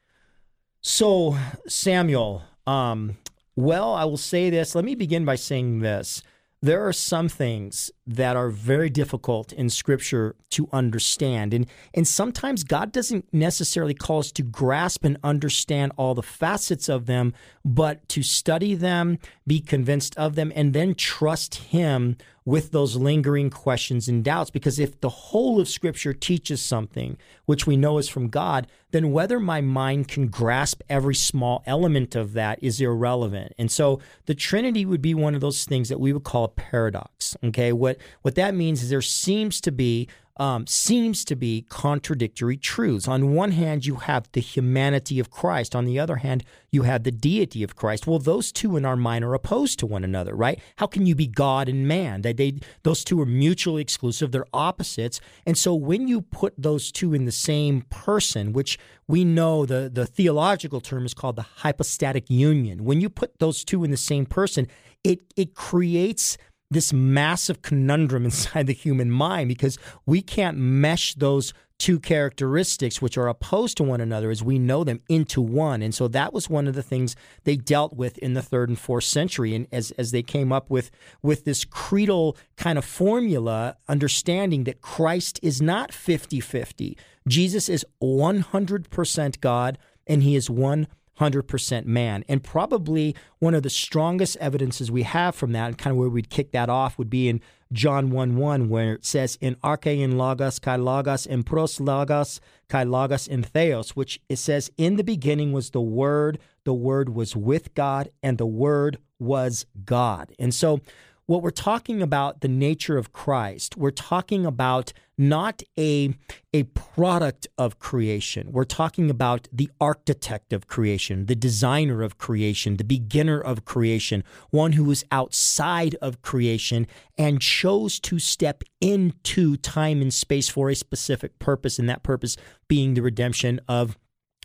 So, 0.81 1.37
Samuel, 1.67 2.43
um, 2.67 3.17
well, 3.55 3.93
I 3.93 4.05
will 4.05 4.17
say 4.17 4.49
this. 4.49 4.75
Let 4.75 4.85
me 4.85 4.95
begin 4.95 5.25
by 5.25 5.35
saying 5.35 5.79
this. 5.79 6.21
There 6.61 6.87
are 6.87 6.93
some 6.93 7.29
things 7.29 7.91
that 8.07 8.35
are 8.35 8.49
very 8.49 8.89
difficult 8.89 9.53
in 9.53 9.69
Scripture 9.69 10.35
to 10.51 10.67
understand. 10.71 11.53
And, 11.53 11.67
and 11.93 12.07
sometimes 12.07 12.63
God 12.63 12.91
doesn't 12.91 13.31
necessarily 13.31 13.93
call 13.93 14.19
us 14.19 14.31
to 14.31 14.41
grasp 14.41 15.03
and 15.03 15.17
understand 15.23 15.91
all 15.95 16.15
the 16.15 16.23
facets 16.23 16.89
of 16.89 17.05
them, 17.05 17.33
but 17.63 18.07
to 18.09 18.23
study 18.23 18.73
them, 18.73 19.19
be 19.45 19.59
convinced 19.59 20.17
of 20.17 20.35
them, 20.35 20.51
and 20.55 20.73
then 20.73 20.95
trust 20.95 21.55
Him 21.55 22.17
with 22.45 22.71
those 22.71 22.95
lingering 22.95 23.49
questions 23.49 24.07
and 24.07 24.23
doubts. 24.23 24.51
Because 24.51 24.79
if 24.79 24.99
the 25.01 25.09
whole 25.09 25.59
of 25.59 25.67
Scripture 25.67 26.13
teaches 26.13 26.61
something, 26.61 27.17
which 27.45 27.65
we 27.65 27.75
know 27.75 27.97
is 27.97 28.07
from 28.07 28.29
God, 28.29 28.67
then 28.91 29.11
whether 29.11 29.39
my 29.39 29.61
mind 29.61 30.07
can 30.07 30.27
grasp 30.27 30.81
every 30.87 31.15
small 31.15 31.63
element 31.65 32.15
of 32.15 32.33
that 32.33 32.59
is 32.61 32.79
irrelevant. 32.79 33.53
And 33.57 33.71
so 33.71 33.99
the 34.27 34.35
Trinity 34.35 34.85
would 34.85 35.01
be 35.01 35.15
one 35.15 35.35
of 35.35 35.41
those 35.41 35.65
things 35.65 35.89
that 35.89 35.99
we 35.99 36.13
would 36.13 36.23
call 36.23 36.45
a 36.45 36.49
paradox. 36.49 37.35
Okay. 37.43 37.73
What, 37.73 37.97
what 38.21 38.35
that 38.35 38.53
means 38.53 38.83
is 38.83 38.89
there 38.89 39.01
seems 39.01 39.59
to 39.61 39.71
be 39.71 40.07
um, 40.37 40.67
seems 40.67 41.23
to 41.25 41.35
be 41.35 41.65
contradictory 41.69 42.57
truths. 42.57 43.07
On 43.07 43.33
one 43.33 43.51
hand, 43.51 43.85
you 43.85 43.95
have 43.95 44.29
the 44.33 44.41
humanity 44.41 45.19
of 45.19 45.31
Christ. 45.31 45.75
On 45.75 45.85
the 45.85 45.97
other 45.97 46.17
hand, 46.17 46.43
you 46.71 46.83
have 46.83 47.03
the 47.03 47.11
deity 47.11 47.63
of 47.63 47.75
Christ. 47.75 48.05
Well, 48.05 48.19
those 48.19 48.51
two 48.51 48.75
in 48.75 48.85
our 48.85 48.97
mind 48.97 49.23
are 49.23 49.33
opposed 49.33 49.79
to 49.79 49.85
one 49.85 50.03
another, 50.03 50.35
right? 50.35 50.59
How 50.75 50.87
can 50.87 51.05
you 51.05 51.15
be 51.15 51.27
God 51.27 51.69
and 51.69 51.87
man? 51.87 52.21
They, 52.21 52.33
they, 52.33 52.59
those 52.83 53.03
two 53.03 53.21
are 53.21 53.25
mutually 53.25 53.81
exclusive. 53.81 54.31
They're 54.31 54.45
opposites. 54.53 55.21
And 55.45 55.57
so 55.57 55.73
when 55.73 56.07
you 56.07 56.21
put 56.21 56.53
those 56.57 56.91
two 56.91 57.13
in 57.13 57.25
the 57.25 57.31
same 57.31 57.83
person, 57.83 58.51
which 58.51 58.77
we 59.07 59.23
know 59.23 59.65
the, 59.65 59.89
the 59.93 60.05
theological 60.05 60.81
term 60.81 61.05
is 61.05 61.13
called 61.13 61.37
the 61.37 61.43
hypostatic 61.43 62.29
union, 62.29 62.83
when 62.83 62.99
you 62.99 63.09
put 63.09 63.39
those 63.39 63.63
two 63.63 63.85
in 63.85 63.91
the 63.91 63.97
same 63.97 64.25
person, 64.25 64.67
it, 65.03 65.21
it 65.37 65.53
creates– 65.53 66.37
this 66.75 66.93
massive 66.93 67.61
conundrum 67.61 68.25
inside 68.25 68.67
the 68.67 68.73
human 68.73 69.09
mind 69.09 69.47
because 69.47 69.79
we 70.05 70.21
can't 70.21 70.57
mesh 70.57 71.15
those 71.15 71.53
two 71.77 71.99
characteristics 71.99 73.01
which 73.01 73.17
are 73.17 73.27
opposed 73.27 73.75
to 73.77 73.83
one 73.83 73.99
another 73.99 74.31
as 74.31 74.41
we 74.41 74.57
know 74.57 74.83
them 74.83 75.01
into 75.09 75.41
one. 75.41 75.81
And 75.81 75.93
so 75.93 76.07
that 76.07 76.31
was 76.31 76.49
one 76.49 76.67
of 76.67 76.75
the 76.75 76.83
things 76.83 77.15
they 77.43 77.57
dealt 77.57 77.93
with 77.93 78.17
in 78.19 78.33
the 78.33 78.41
third 78.41 78.69
and 78.69 78.79
fourth 78.79 79.03
century. 79.03 79.53
And 79.53 79.67
as, 79.71 79.91
as 79.91 80.11
they 80.11 80.23
came 80.23 80.53
up 80.53 80.69
with 80.69 80.89
with 81.21 81.43
this 81.43 81.65
creedal 81.65 82.37
kind 82.55 82.77
of 82.77 82.85
formula 82.85 83.75
understanding 83.89 84.63
that 84.63 84.81
christ 84.81 85.39
is 85.41 85.61
not 85.61 85.91
50-50 85.91 86.97
jesus 87.27 87.67
is 87.69 87.85
100% 88.01 89.41
god 89.41 89.77
and 90.07 90.23
he 90.23 90.35
is 90.35 90.49
1 90.49 90.87
100% 91.19 91.85
man. 91.85 92.23
And 92.27 92.43
probably 92.43 93.15
one 93.39 93.53
of 93.53 93.63
the 93.63 93.69
strongest 93.69 94.37
evidences 94.37 94.91
we 94.91 95.03
have 95.03 95.35
from 95.35 95.53
that, 95.53 95.67
and 95.67 95.77
kind 95.77 95.91
of 95.91 95.97
where 95.97 96.09
we'd 96.09 96.29
kick 96.29 96.51
that 96.51 96.69
off, 96.69 96.97
would 96.97 97.09
be 97.09 97.29
in 97.29 97.41
John 97.71 98.11
1 98.11 98.37
1, 98.37 98.69
where 98.69 98.93
it 98.93 99.05
says, 99.05 99.37
In 99.41 99.55
arche 99.55 99.99
in 99.99 100.17
logos, 100.17 100.59
kai 100.59 100.75
logos, 100.75 101.25
in 101.25 101.43
pros 101.43 101.79
logos, 101.79 102.39
kai 102.69 102.83
logos, 102.83 103.27
in 103.27 103.43
theos, 103.43 103.95
which 103.95 104.21
it 104.29 104.37
says, 104.37 104.71
In 104.77 104.95
the 104.95 105.03
beginning 105.03 105.51
was 105.51 105.71
the 105.71 105.81
Word, 105.81 106.39
the 106.63 106.73
Word 106.73 107.09
was 107.09 107.35
with 107.35 107.73
God, 107.73 108.09
and 108.21 108.37
the 108.37 108.45
Word 108.45 108.97
was 109.19 109.65
God. 109.85 110.33
And 110.37 110.53
so, 110.53 110.81
what 111.27 111.41
we're 111.41 111.49
talking 111.49 112.01
about 112.01 112.41
the 112.41 112.47
nature 112.47 112.97
of 112.97 113.11
Christ, 113.11 113.75
we're 113.77 113.89
talking 113.89 114.45
about 114.45 114.93
not 115.17 115.63
a, 115.79 116.13
a 116.53 116.63
product 116.63 117.47
of 117.57 117.79
creation. 117.79 118.51
We're 118.51 118.65
talking 118.65 119.09
about 119.09 119.47
the 119.51 119.69
architect 119.79 120.53
of 120.53 120.67
creation, 120.67 121.25
the 121.25 121.35
designer 121.35 122.03
of 122.03 122.17
creation, 122.17 122.77
the 122.77 122.83
beginner 122.83 123.39
of 123.39 123.65
creation, 123.65 124.23
one 124.51 124.73
who 124.73 124.83
was 124.83 125.03
outside 125.11 125.95
of 126.01 126.21
creation 126.21 126.85
and 127.17 127.41
chose 127.41 127.99
to 128.01 128.19
step 128.19 128.63
into 128.81 129.55
time 129.57 130.01
and 130.01 130.13
space 130.13 130.49
for 130.49 130.69
a 130.69 130.75
specific 130.75 131.39
purpose, 131.39 131.79
and 131.79 131.89
that 131.89 132.03
purpose 132.03 132.37
being 132.67 132.93
the 132.93 133.01
redemption 133.01 133.59
of 133.67 133.97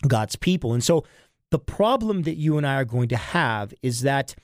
God's 0.06 0.36
people. 0.36 0.72
And 0.72 0.82
so 0.82 1.04
the 1.50 1.58
problem 1.58 2.22
that 2.22 2.36
you 2.36 2.56
and 2.56 2.66
I 2.66 2.76
are 2.76 2.84
going 2.84 3.08
to 3.08 3.16
have 3.16 3.74
is 3.82 4.02
that 4.02 4.34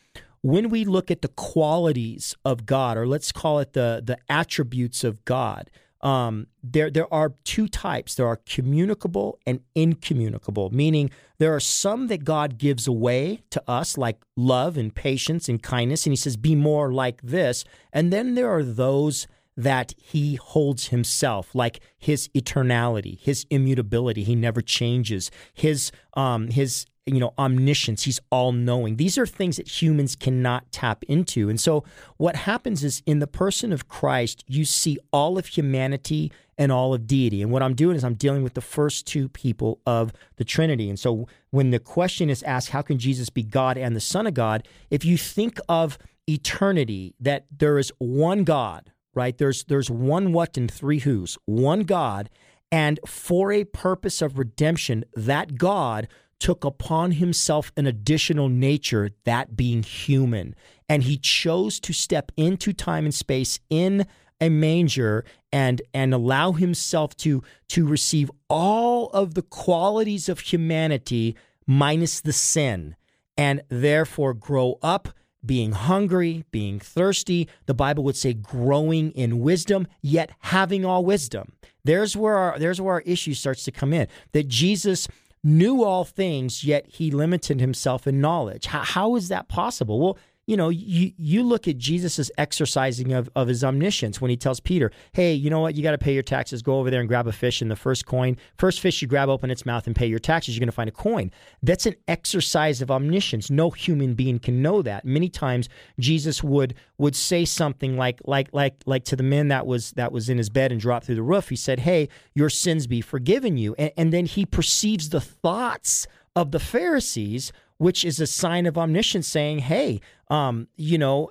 when 0.46 0.68
we 0.68 0.84
look 0.84 1.10
at 1.10 1.22
the 1.22 1.28
qualities 1.28 2.36
of 2.44 2.66
God, 2.66 2.96
or 2.96 3.04
let's 3.04 3.32
call 3.32 3.58
it 3.58 3.72
the 3.72 4.00
the 4.04 4.16
attributes 4.28 5.02
of 5.02 5.24
God, 5.24 5.68
um, 6.02 6.46
there 6.62 6.88
there 6.88 7.12
are 7.12 7.34
two 7.42 7.66
types. 7.66 8.14
There 8.14 8.28
are 8.28 8.40
communicable 8.46 9.40
and 9.44 9.58
incommunicable, 9.74 10.70
meaning 10.70 11.10
there 11.38 11.52
are 11.52 11.58
some 11.58 12.06
that 12.06 12.22
God 12.22 12.58
gives 12.58 12.86
away 12.86 13.42
to 13.50 13.60
us, 13.66 13.98
like 13.98 14.22
love 14.36 14.76
and 14.76 14.94
patience 14.94 15.48
and 15.48 15.60
kindness, 15.60 16.06
and 16.06 16.12
He 16.12 16.16
says, 16.16 16.36
"Be 16.36 16.54
more 16.54 16.92
like 16.92 17.22
this." 17.22 17.64
And 17.92 18.12
then 18.12 18.36
there 18.36 18.48
are 18.48 18.62
those 18.62 19.26
that 19.56 19.94
He 20.00 20.36
holds 20.36 20.88
Himself, 20.88 21.56
like 21.56 21.80
His 21.98 22.28
eternality, 22.36 23.18
His 23.18 23.46
immutability. 23.50 24.22
He 24.22 24.36
never 24.36 24.62
changes. 24.62 25.32
His 25.54 25.90
um, 26.14 26.50
His 26.50 26.86
you 27.06 27.20
know 27.20 27.32
omniscience. 27.38 28.02
He's 28.02 28.20
all 28.30 28.52
knowing 28.52 28.96
these 28.96 29.16
are 29.16 29.26
things 29.26 29.56
that 29.56 29.82
humans 29.82 30.16
cannot 30.16 30.70
tap 30.72 31.04
into. 31.04 31.48
And 31.48 31.60
so 31.60 31.84
what 32.16 32.36
happens 32.36 32.82
is 32.82 33.02
in 33.06 33.20
the 33.20 33.26
person 33.26 33.72
of 33.72 33.88
Christ 33.88 34.44
you 34.46 34.64
see 34.64 34.98
all 35.12 35.38
of 35.38 35.46
humanity 35.46 36.32
and 36.58 36.72
all 36.72 36.94
of 36.94 37.06
deity. 37.06 37.42
And 37.42 37.50
what 37.52 37.62
I'm 37.62 37.74
doing 37.74 37.96
is 37.96 38.04
I'm 38.04 38.14
dealing 38.14 38.42
with 38.42 38.54
the 38.54 38.60
first 38.60 39.06
two 39.06 39.28
people 39.28 39.80
of 39.86 40.12
the 40.36 40.44
trinity. 40.44 40.88
And 40.88 40.98
so 40.98 41.28
when 41.50 41.70
the 41.70 41.78
question 41.78 42.28
is 42.28 42.42
asked 42.42 42.70
how 42.70 42.82
can 42.82 42.98
Jesus 42.98 43.30
be 43.30 43.42
God 43.42 43.78
and 43.78 43.94
the 43.94 44.00
son 44.00 44.26
of 44.26 44.34
God? 44.34 44.66
If 44.90 45.04
you 45.04 45.16
think 45.16 45.58
of 45.68 45.98
eternity 46.28 47.14
that 47.20 47.46
there 47.56 47.78
is 47.78 47.92
one 47.98 48.42
God 48.44 48.90
right? 49.16 49.38
There's 49.38 49.64
there's 49.64 49.90
one 49.90 50.32
what 50.32 50.58
and 50.58 50.70
three 50.70 50.98
who's. 50.98 51.38
One 51.46 51.80
God 51.80 52.28
and 52.70 53.00
for 53.06 53.50
a 53.50 53.64
purpose 53.64 54.22
of 54.22 54.38
redemption 54.38 55.04
that 55.14 55.56
God 55.56 56.08
took 56.38 56.64
upon 56.64 57.12
himself 57.12 57.72
an 57.76 57.86
additional 57.86 58.48
nature, 58.48 59.10
that 59.24 59.56
being 59.56 59.82
human. 59.82 60.54
And 60.88 61.02
he 61.02 61.16
chose 61.16 61.80
to 61.80 61.92
step 61.92 62.30
into 62.36 62.72
time 62.72 63.04
and 63.04 63.14
space 63.14 63.58
in 63.70 64.06
a 64.40 64.48
manger 64.50 65.24
and 65.50 65.80
and 65.94 66.12
allow 66.12 66.52
himself 66.52 67.16
to 67.16 67.42
to 67.68 67.86
receive 67.86 68.30
all 68.50 69.08
of 69.08 69.34
the 69.34 69.42
qualities 69.42 70.28
of 70.28 70.40
humanity 70.40 71.34
minus 71.66 72.20
the 72.20 72.32
sin 72.32 72.96
and 73.36 73.62
therefore 73.68 74.34
grow 74.34 74.78
up 74.82 75.08
being 75.44 75.72
hungry, 75.72 76.44
being 76.50 76.80
thirsty. 76.80 77.48
The 77.66 77.74
Bible 77.74 78.02
would 78.04 78.16
say 78.16 78.34
growing 78.34 79.12
in 79.12 79.40
wisdom, 79.40 79.86
yet 80.02 80.32
having 80.40 80.84
all 80.84 81.04
wisdom. 81.04 81.52
There's 81.84 82.16
where 82.16 82.36
our 82.36 82.58
there's 82.58 82.80
where 82.80 82.94
our 82.94 83.00
issue 83.02 83.34
starts 83.34 83.64
to 83.64 83.72
come 83.72 83.92
in. 83.92 84.08
That 84.32 84.48
Jesus 84.48 85.08
knew 85.46 85.84
all 85.84 86.04
things, 86.04 86.64
yet 86.64 86.86
he 86.88 87.10
limited 87.10 87.60
himself 87.60 88.06
in 88.06 88.20
knowledge. 88.20 88.66
How, 88.66 88.82
how 88.82 89.16
is 89.16 89.28
that 89.28 89.48
possible? 89.48 90.00
Well, 90.00 90.18
you 90.46 90.56
know, 90.56 90.68
you, 90.68 91.12
you 91.18 91.42
look 91.42 91.66
at 91.66 91.76
Jesus' 91.76 92.30
exercising 92.38 93.12
of, 93.12 93.28
of 93.34 93.48
his 93.48 93.64
omniscience 93.64 94.20
when 94.20 94.30
he 94.30 94.36
tells 94.36 94.60
Peter, 94.60 94.92
hey, 95.12 95.34
you 95.34 95.50
know 95.50 95.60
what? 95.60 95.74
You 95.74 95.82
got 95.82 95.90
to 95.90 95.98
pay 95.98 96.14
your 96.14 96.22
taxes. 96.22 96.62
Go 96.62 96.78
over 96.78 96.88
there 96.88 97.00
and 97.00 97.08
grab 97.08 97.26
a 97.26 97.32
fish 97.32 97.60
and 97.60 97.70
the 97.70 97.76
first 97.76 98.06
coin. 98.06 98.36
First 98.56 98.80
fish 98.80 99.02
you 99.02 99.08
grab, 99.08 99.28
open 99.28 99.50
its 99.50 99.66
mouth 99.66 99.86
and 99.86 99.96
pay 99.96 100.06
your 100.06 100.20
taxes. 100.20 100.54
You're 100.54 100.60
going 100.60 100.68
to 100.68 100.72
find 100.72 100.88
a 100.88 100.92
coin. 100.92 101.32
That's 101.62 101.84
an 101.84 101.96
exercise 102.06 102.80
of 102.80 102.92
omniscience. 102.92 103.50
No 103.50 103.70
human 103.70 104.14
being 104.14 104.38
can 104.38 104.62
know 104.62 104.82
that. 104.82 105.04
Many 105.04 105.28
times 105.28 105.68
Jesus 105.98 106.44
would 106.44 106.74
would 106.98 107.16
say 107.16 107.44
something 107.44 107.96
like 107.96 108.20
like 108.24 108.48
like 108.52 108.74
like 108.86 109.04
to 109.04 109.16
the 109.16 109.22
man 109.22 109.48
that 109.48 109.66
was 109.66 109.92
that 109.92 110.12
was 110.12 110.28
in 110.28 110.38
his 110.38 110.48
bed 110.48 110.70
and 110.70 110.80
dropped 110.80 111.06
through 111.06 111.16
the 111.16 111.22
roof. 111.22 111.48
He 111.48 111.56
said, 111.56 111.80
hey, 111.80 112.08
your 112.34 112.50
sins 112.50 112.86
be 112.86 113.00
forgiven 113.00 113.58
you. 113.58 113.74
and, 113.78 113.92
and 113.96 114.12
then 114.12 114.26
he 114.26 114.46
perceives 114.46 115.08
the 115.08 115.20
thoughts 115.20 116.06
of 116.36 116.52
the 116.52 116.60
Pharisees 116.60 117.50
which 117.78 118.04
is 118.04 118.20
a 118.20 118.26
sign 118.26 118.66
of 118.66 118.78
omniscience 118.78 119.26
saying, 119.26 119.60
hey, 119.60 120.00
um, 120.28 120.68
you 120.76 120.98
know, 120.98 121.30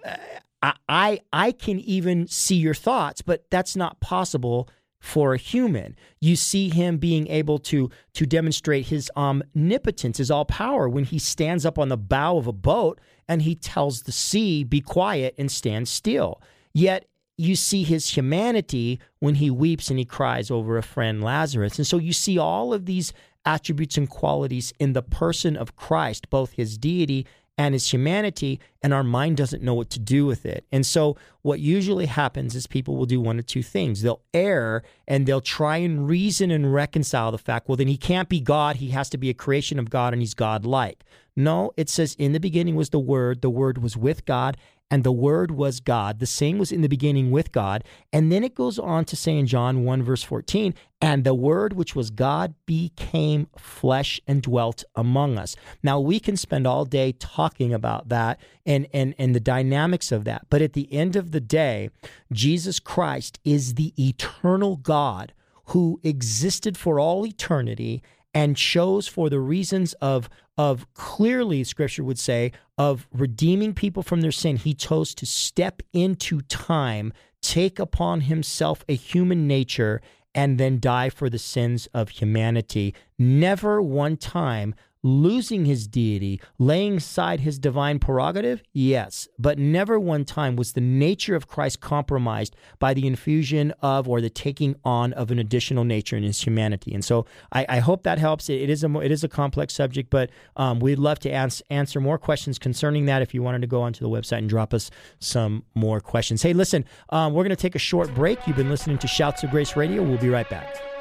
I, 0.62 0.74
I, 0.88 1.20
I 1.34 1.52
can 1.52 1.80
even 1.80 2.28
see 2.28 2.56
your 2.56 2.74
thoughts, 2.74 3.22
but 3.22 3.50
that's 3.50 3.76
not 3.76 4.00
possible 4.00 4.70
for 5.00 5.36
a 5.36 5.38
human. 5.38 5.96
You 6.20 6.36
see 6.36 6.70
him 6.70 6.98
being 6.98 7.28
able 7.28 7.60
to 7.60 7.92
to 8.14 8.26
demonstrate 8.26 8.88
his 8.88 9.12
omnipotence, 9.16 10.18
his 10.18 10.32
all 10.32 10.46
power 10.46 10.90
when 10.90 11.04
he 11.04 11.20
stands 11.20 11.66
up 11.66 11.78
on 11.78 11.90
the 11.90 11.98
bow 11.98 12.38
of 12.38 12.48
a 12.48 12.54
boat 12.54 13.00
and 13.28 13.44
he 13.44 13.56
tells 13.56 14.02
the 14.02 14.12
sea, 14.12 14.64
"Be 14.64 14.82
quiet 14.82 15.36
and 15.38 15.52
stand 15.52 15.88
still." 15.88 16.42
Yet 16.74 17.08
you 17.38 17.56
see 17.56 17.84
his 17.84 18.16
humanity 18.16 19.00
when 19.20 19.36
he 19.36 19.52
weeps 19.52 19.90
and 19.90 20.00
he 20.00 20.06
cries 20.06 20.50
over 20.50 20.78
a 20.78 20.84
friend 20.84 21.24
Lazarus. 21.24 21.78
And 21.78 21.86
so 21.86 21.98
you 21.98 22.14
see 22.14 22.38
all 22.38 22.74
of 22.74 22.86
these 22.86 23.14
attributes 23.46 23.98
and 23.98 24.10
qualities 24.10 24.74
in 24.80 24.94
the 24.94 25.02
person 25.02 25.56
of 25.56 25.76
Christ, 25.76 26.30
both 26.30 26.54
his 26.54 26.78
deity 26.78 27.26
and 27.58 27.74
his 27.74 27.92
humanity, 27.92 28.60
and 28.82 28.94
our 28.94 29.04
mind 29.04 29.38
doesn't 29.38 29.64
know 29.64 29.74
what 29.74 29.90
to 29.92 30.00
do 30.00 30.26
with 30.26 30.46
it. 30.46 30.66
And 30.72 30.86
so, 30.86 31.16
what 31.42 31.60
usually 31.60 32.06
happens 32.06 32.54
is 32.54 32.68
people 32.68 32.98
will 32.98 33.06
do 33.06 33.22
one 33.22 33.40
of 33.40 33.46
two 33.46 33.64
things. 33.64 34.02
They'll 34.02 34.22
err 34.34 34.84
and 35.08 35.26
they'll 35.26 35.42
try 35.42 35.78
and 35.78 36.08
reason 36.08 36.52
and 36.52 36.74
reconcile 36.74 37.32
the 37.32 37.38
fact, 37.38 37.70
well, 37.70 37.78
then 37.78 37.88
he 37.88 37.98
can't 37.98 38.28
be 38.28 38.42
God. 38.42 38.78
He 38.78 38.90
has 38.90 39.10
to 39.12 39.18
be 39.18 39.30
a 39.30 39.34
creation 39.34 39.80
of 39.80 39.90
God 39.90 40.12
and 40.12 40.22
he's 40.22 40.34
God 40.34 40.66
like. 40.66 41.04
No, 41.36 41.72
it 41.76 41.90
says, 41.90 42.16
in 42.16 42.32
the 42.32 42.40
beginning 42.40 42.76
was 42.76 42.90
the 42.90 43.00
Word, 43.00 43.42
the 43.42 43.50
Word 43.50 43.78
was 43.78 43.98
with 43.98 44.26
God, 44.26 44.58
and 44.92 45.04
the 45.04 45.12
Word 45.12 45.52
was 45.52 45.80
God. 45.80 46.20
The 46.20 46.26
same 46.26 46.58
was 46.58 46.72
in 46.72 46.82
the 46.82 46.88
beginning 46.88 47.32
with 47.32 47.52
God. 47.52 47.84
And 48.14 48.32
then 48.32 48.44
it 48.44 48.54
goes 48.54 48.78
on 48.78 49.06
to 49.06 49.16
say 49.16 49.38
in 49.38 49.48
John 49.48 49.84
1, 49.84 50.04
verse 50.04 50.24
14, 50.24 50.74
and 51.02 51.24
the 51.24 51.34
Word 51.34 51.74
which 51.74 51.96
was 51.96 52.12
God 52.12 52.54
became 52.66 53.48
flesh 53.58 54.22
and 54.28 54.42
dwelt 54.42 54.84
among 54.96 55.38
us. 55.38 55.56
Now, 55.82 56.00
we 56.00 56.20
can 56.20 56.38
spend 56.38 56.68
all 56.68 56.86
day 56.86 57.14
talking 57.14 57.74
about 57.74 58.10
that 58.10 58.40
and, 58.66 58.88
and, 58.94 59.16
and 59.18 59.36
the 59.36 59.40
dynamics 59.40 60.12
of 60.12 60.24
that. 60.26 60.46
But 60.50 60.62
at 60.62 60.74
the 60.74 60.92
end 60.94 61.16
of 61.16 61.32
the 61.32 61.42
day, 61.42 61.90
Jesus 62.32 62.80
Christ 62.80 63.40
is 63.44 63.74
the 63.74 63.94
eternal 63.98 64.78
God 64.78 65.34
who 65.70 66.00
existed 66.04 66.78
for 66.78 67.00
all 67.00 67.26
eternity 67.26 68.04
and 68.36 68.58
chose 68.58 69.08
for 69.08 69.30
the 69.30 69.40
reasons 69.40 69.94
of 69.94 70.30
of 70.58 70.92
clearly 70.94 71.64
scripture 71.64 72.04
would 72.04 72.20
say 72.20 72.52
of 72.78 73.08
redeeming 73.14 73.74
people 73.74 74.04
from 74.04 74.22
their 74.22 74.32
sin 74.32 74.56
he 74.56 74.74
chose 74.74 75.14
to 75.14 75.26
step 75.26 75.82
into 75.94 76.42
time 76.42 77.12
take 77.42 77.78
upon 77.78 78.22
himself 78.22 78.84
a 78.90 78.96
human 78.96 79.48
nature 79.48 80.02
and 80.36 80.58
then 80.60 80.80
die 80.80 81.10
for 81.10 81.30
the 81.30 81.40
sins 81.40 81.88
of 81.94 82.10
humanity. 82.10 82.94
Never 83.18 83.82
one 83.82 84.18
time 84.18 84.76
losing 85.06 85.66
his 85.66 85.88
deity, 85.88 86.42
laying 86.58 86.98
aside 86.98 87.42
his 87.42 87.60
divine 87.60 88.00
prerogative? 88.00 88.64
Yes, 88.74 89.28
but 89.38 89.60
never 89.60 90.00
one 90.00 90.26
time 90.26 90.56
was 90.56 90.74
the 90.74 90.82
nature 90.82 91.36
of 91.36 91.48
Christ 91.48 91.80
compromised 91.80 92.56
by 92.80 92.96
the 92.96 93.06
infusion 93.06 93.72
of 93.84 94.10
or 94.10 94.20
the 94.20 94.32
taking 94.32 94.76
on 94.84 95.14
of 95.14 95.30
an 95.30 95.38
additional 95.38 95.84
nature 95.84 96.18
in 96.18 96.24
his 96.24 96.42
humanity. 96.42 96.92
And 96.92 97.06
so 97.06 97.28
I, 97.52 97.68
I 97.70 97.80
hope 97.80 98.02
that 98.02 98.18
helps. 98.18 98.50
It, 98.50 98.64
it 98.64 98.70
is 98.72 98.84
a 98.84 99.00
it 99.00 99.12
is 99.12 99.24
a 99.24 99.30
complex 99.30 99.76
subject, 99.76 100.10
but 100.10 100.32
um, 100.56 100.80
we'd 100.80 100.98
love 100.98 101.20
to 101.20 101.30
ans- 101.30 101.62
answer 101.70 102.02
more 102.02 102.18
questions 102.18 102.58
concerning 102.58 103.06
that. 103.06 103.22
If 103.22 103.36
you 103.36 103.44
wanted 103.44 103.62
to 103.62 103.68
go 103.68 103.84
onto 103.84 104.04
the 104.04 104.10
website 104.10 104.40
and 104.40 104.50
drop 104.50 104.74
us 104.74 104.90
some 105.20 105.64
more 105.76 106.00
questions. 106.00 106.42
Hey, 106.42 106.54
listen, 106.54 106.84
um, 107.10 107.34
we're 107.34 107.44
going 107.44 107.50
to 107.52 107.56
take 107.56 107.76
a 107.76 107.80
short 107.80 108.12
break. 108.16 108.48
You've 108.48 108.58
been 108.58 108.70
listening 108.72 108.98
to 108.98 109.08
Shouts 109.08 109.44
of 109.44 109.52
Grace 109.52 109.76
Radio. 109.76 110.02
We'll 110.02 110.18
be 110.18 110.30
right 110.30 110.50
back. 110.50 110.95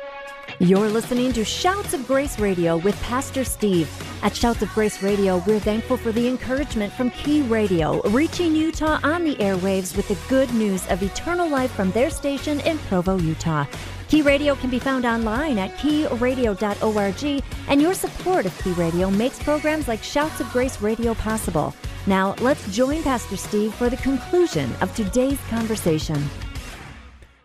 You're 0.60 0.88
listening 0.88 1.32
to 1.32 1.44
Shouts 1.44 1.94
of 1.94 2.06
Grace 2.06 2.38
Radio 2.38 2.76
with 2.76 3.00
Pastor 3.02 3.42
Steve. 3.42 3.90
At 4.22 4.36
Shouts 4.36 4.62
of 4.62 4.72
Grace 4.72 5.02
Radio, 5.02 5.42
we're 5.48 5.58
thankful 5.58 5.96
for 5.96 6.12
the 6.12 6.28
encouragement 6.28 6.92
from 6.92 7.10
Key 7.10 7.42
Radio, 7.42 8.00
reaching 8.10 8.54
Utah 8.54 9.00
on 9.02 9.24
the 9.24 9.34
airwaves 9.36 9.96
with 9.96 10.06
the 10.06 10.18
good 10.28 10.52
news 10.54 10.86
of 10.90 11.02
eternal 11.02 11.48
life 11.48 11.72
from 11.72 11.90
their 11.90 12.08
station 12.08 12.60
in 12.60 12.78
Provo, 12.78 13.18
Utah. 13.18 13.66
Key 14.06 14.22
Radio 14.22 14.54
can 14.54 14.70
be 14.70 14.78
found 14.78 15.04
online 15.04 15.58
at 15.58 15.76
keyradio.org, 15.76 17.44
and 17.66 17.82
your 17.82 17.94
support 17.94 18.46
of 18.46 18.56
Key 18.62 18.72
Radio 18.74 19.10
makes 19.10 19.42
programs 19.42 19.88
like 19.88 20.04
Shouts 20.04 20.38
of 20.38 20.48
Grace 20.52 20.80
Radio 20.80 21.14
possible. 21.14 21.74
Now, 22.06 22.36
let's 22.40 22.72
join 22.72 23.02
Pastor 23.02 23.36
Steve 23.36 23.74
for 23.74 23.90
the 23.90 23.96
conclusion 23.96 24.72
of 24.80 24.94
today's 24.94 25.40
conversation. 25.50 26.22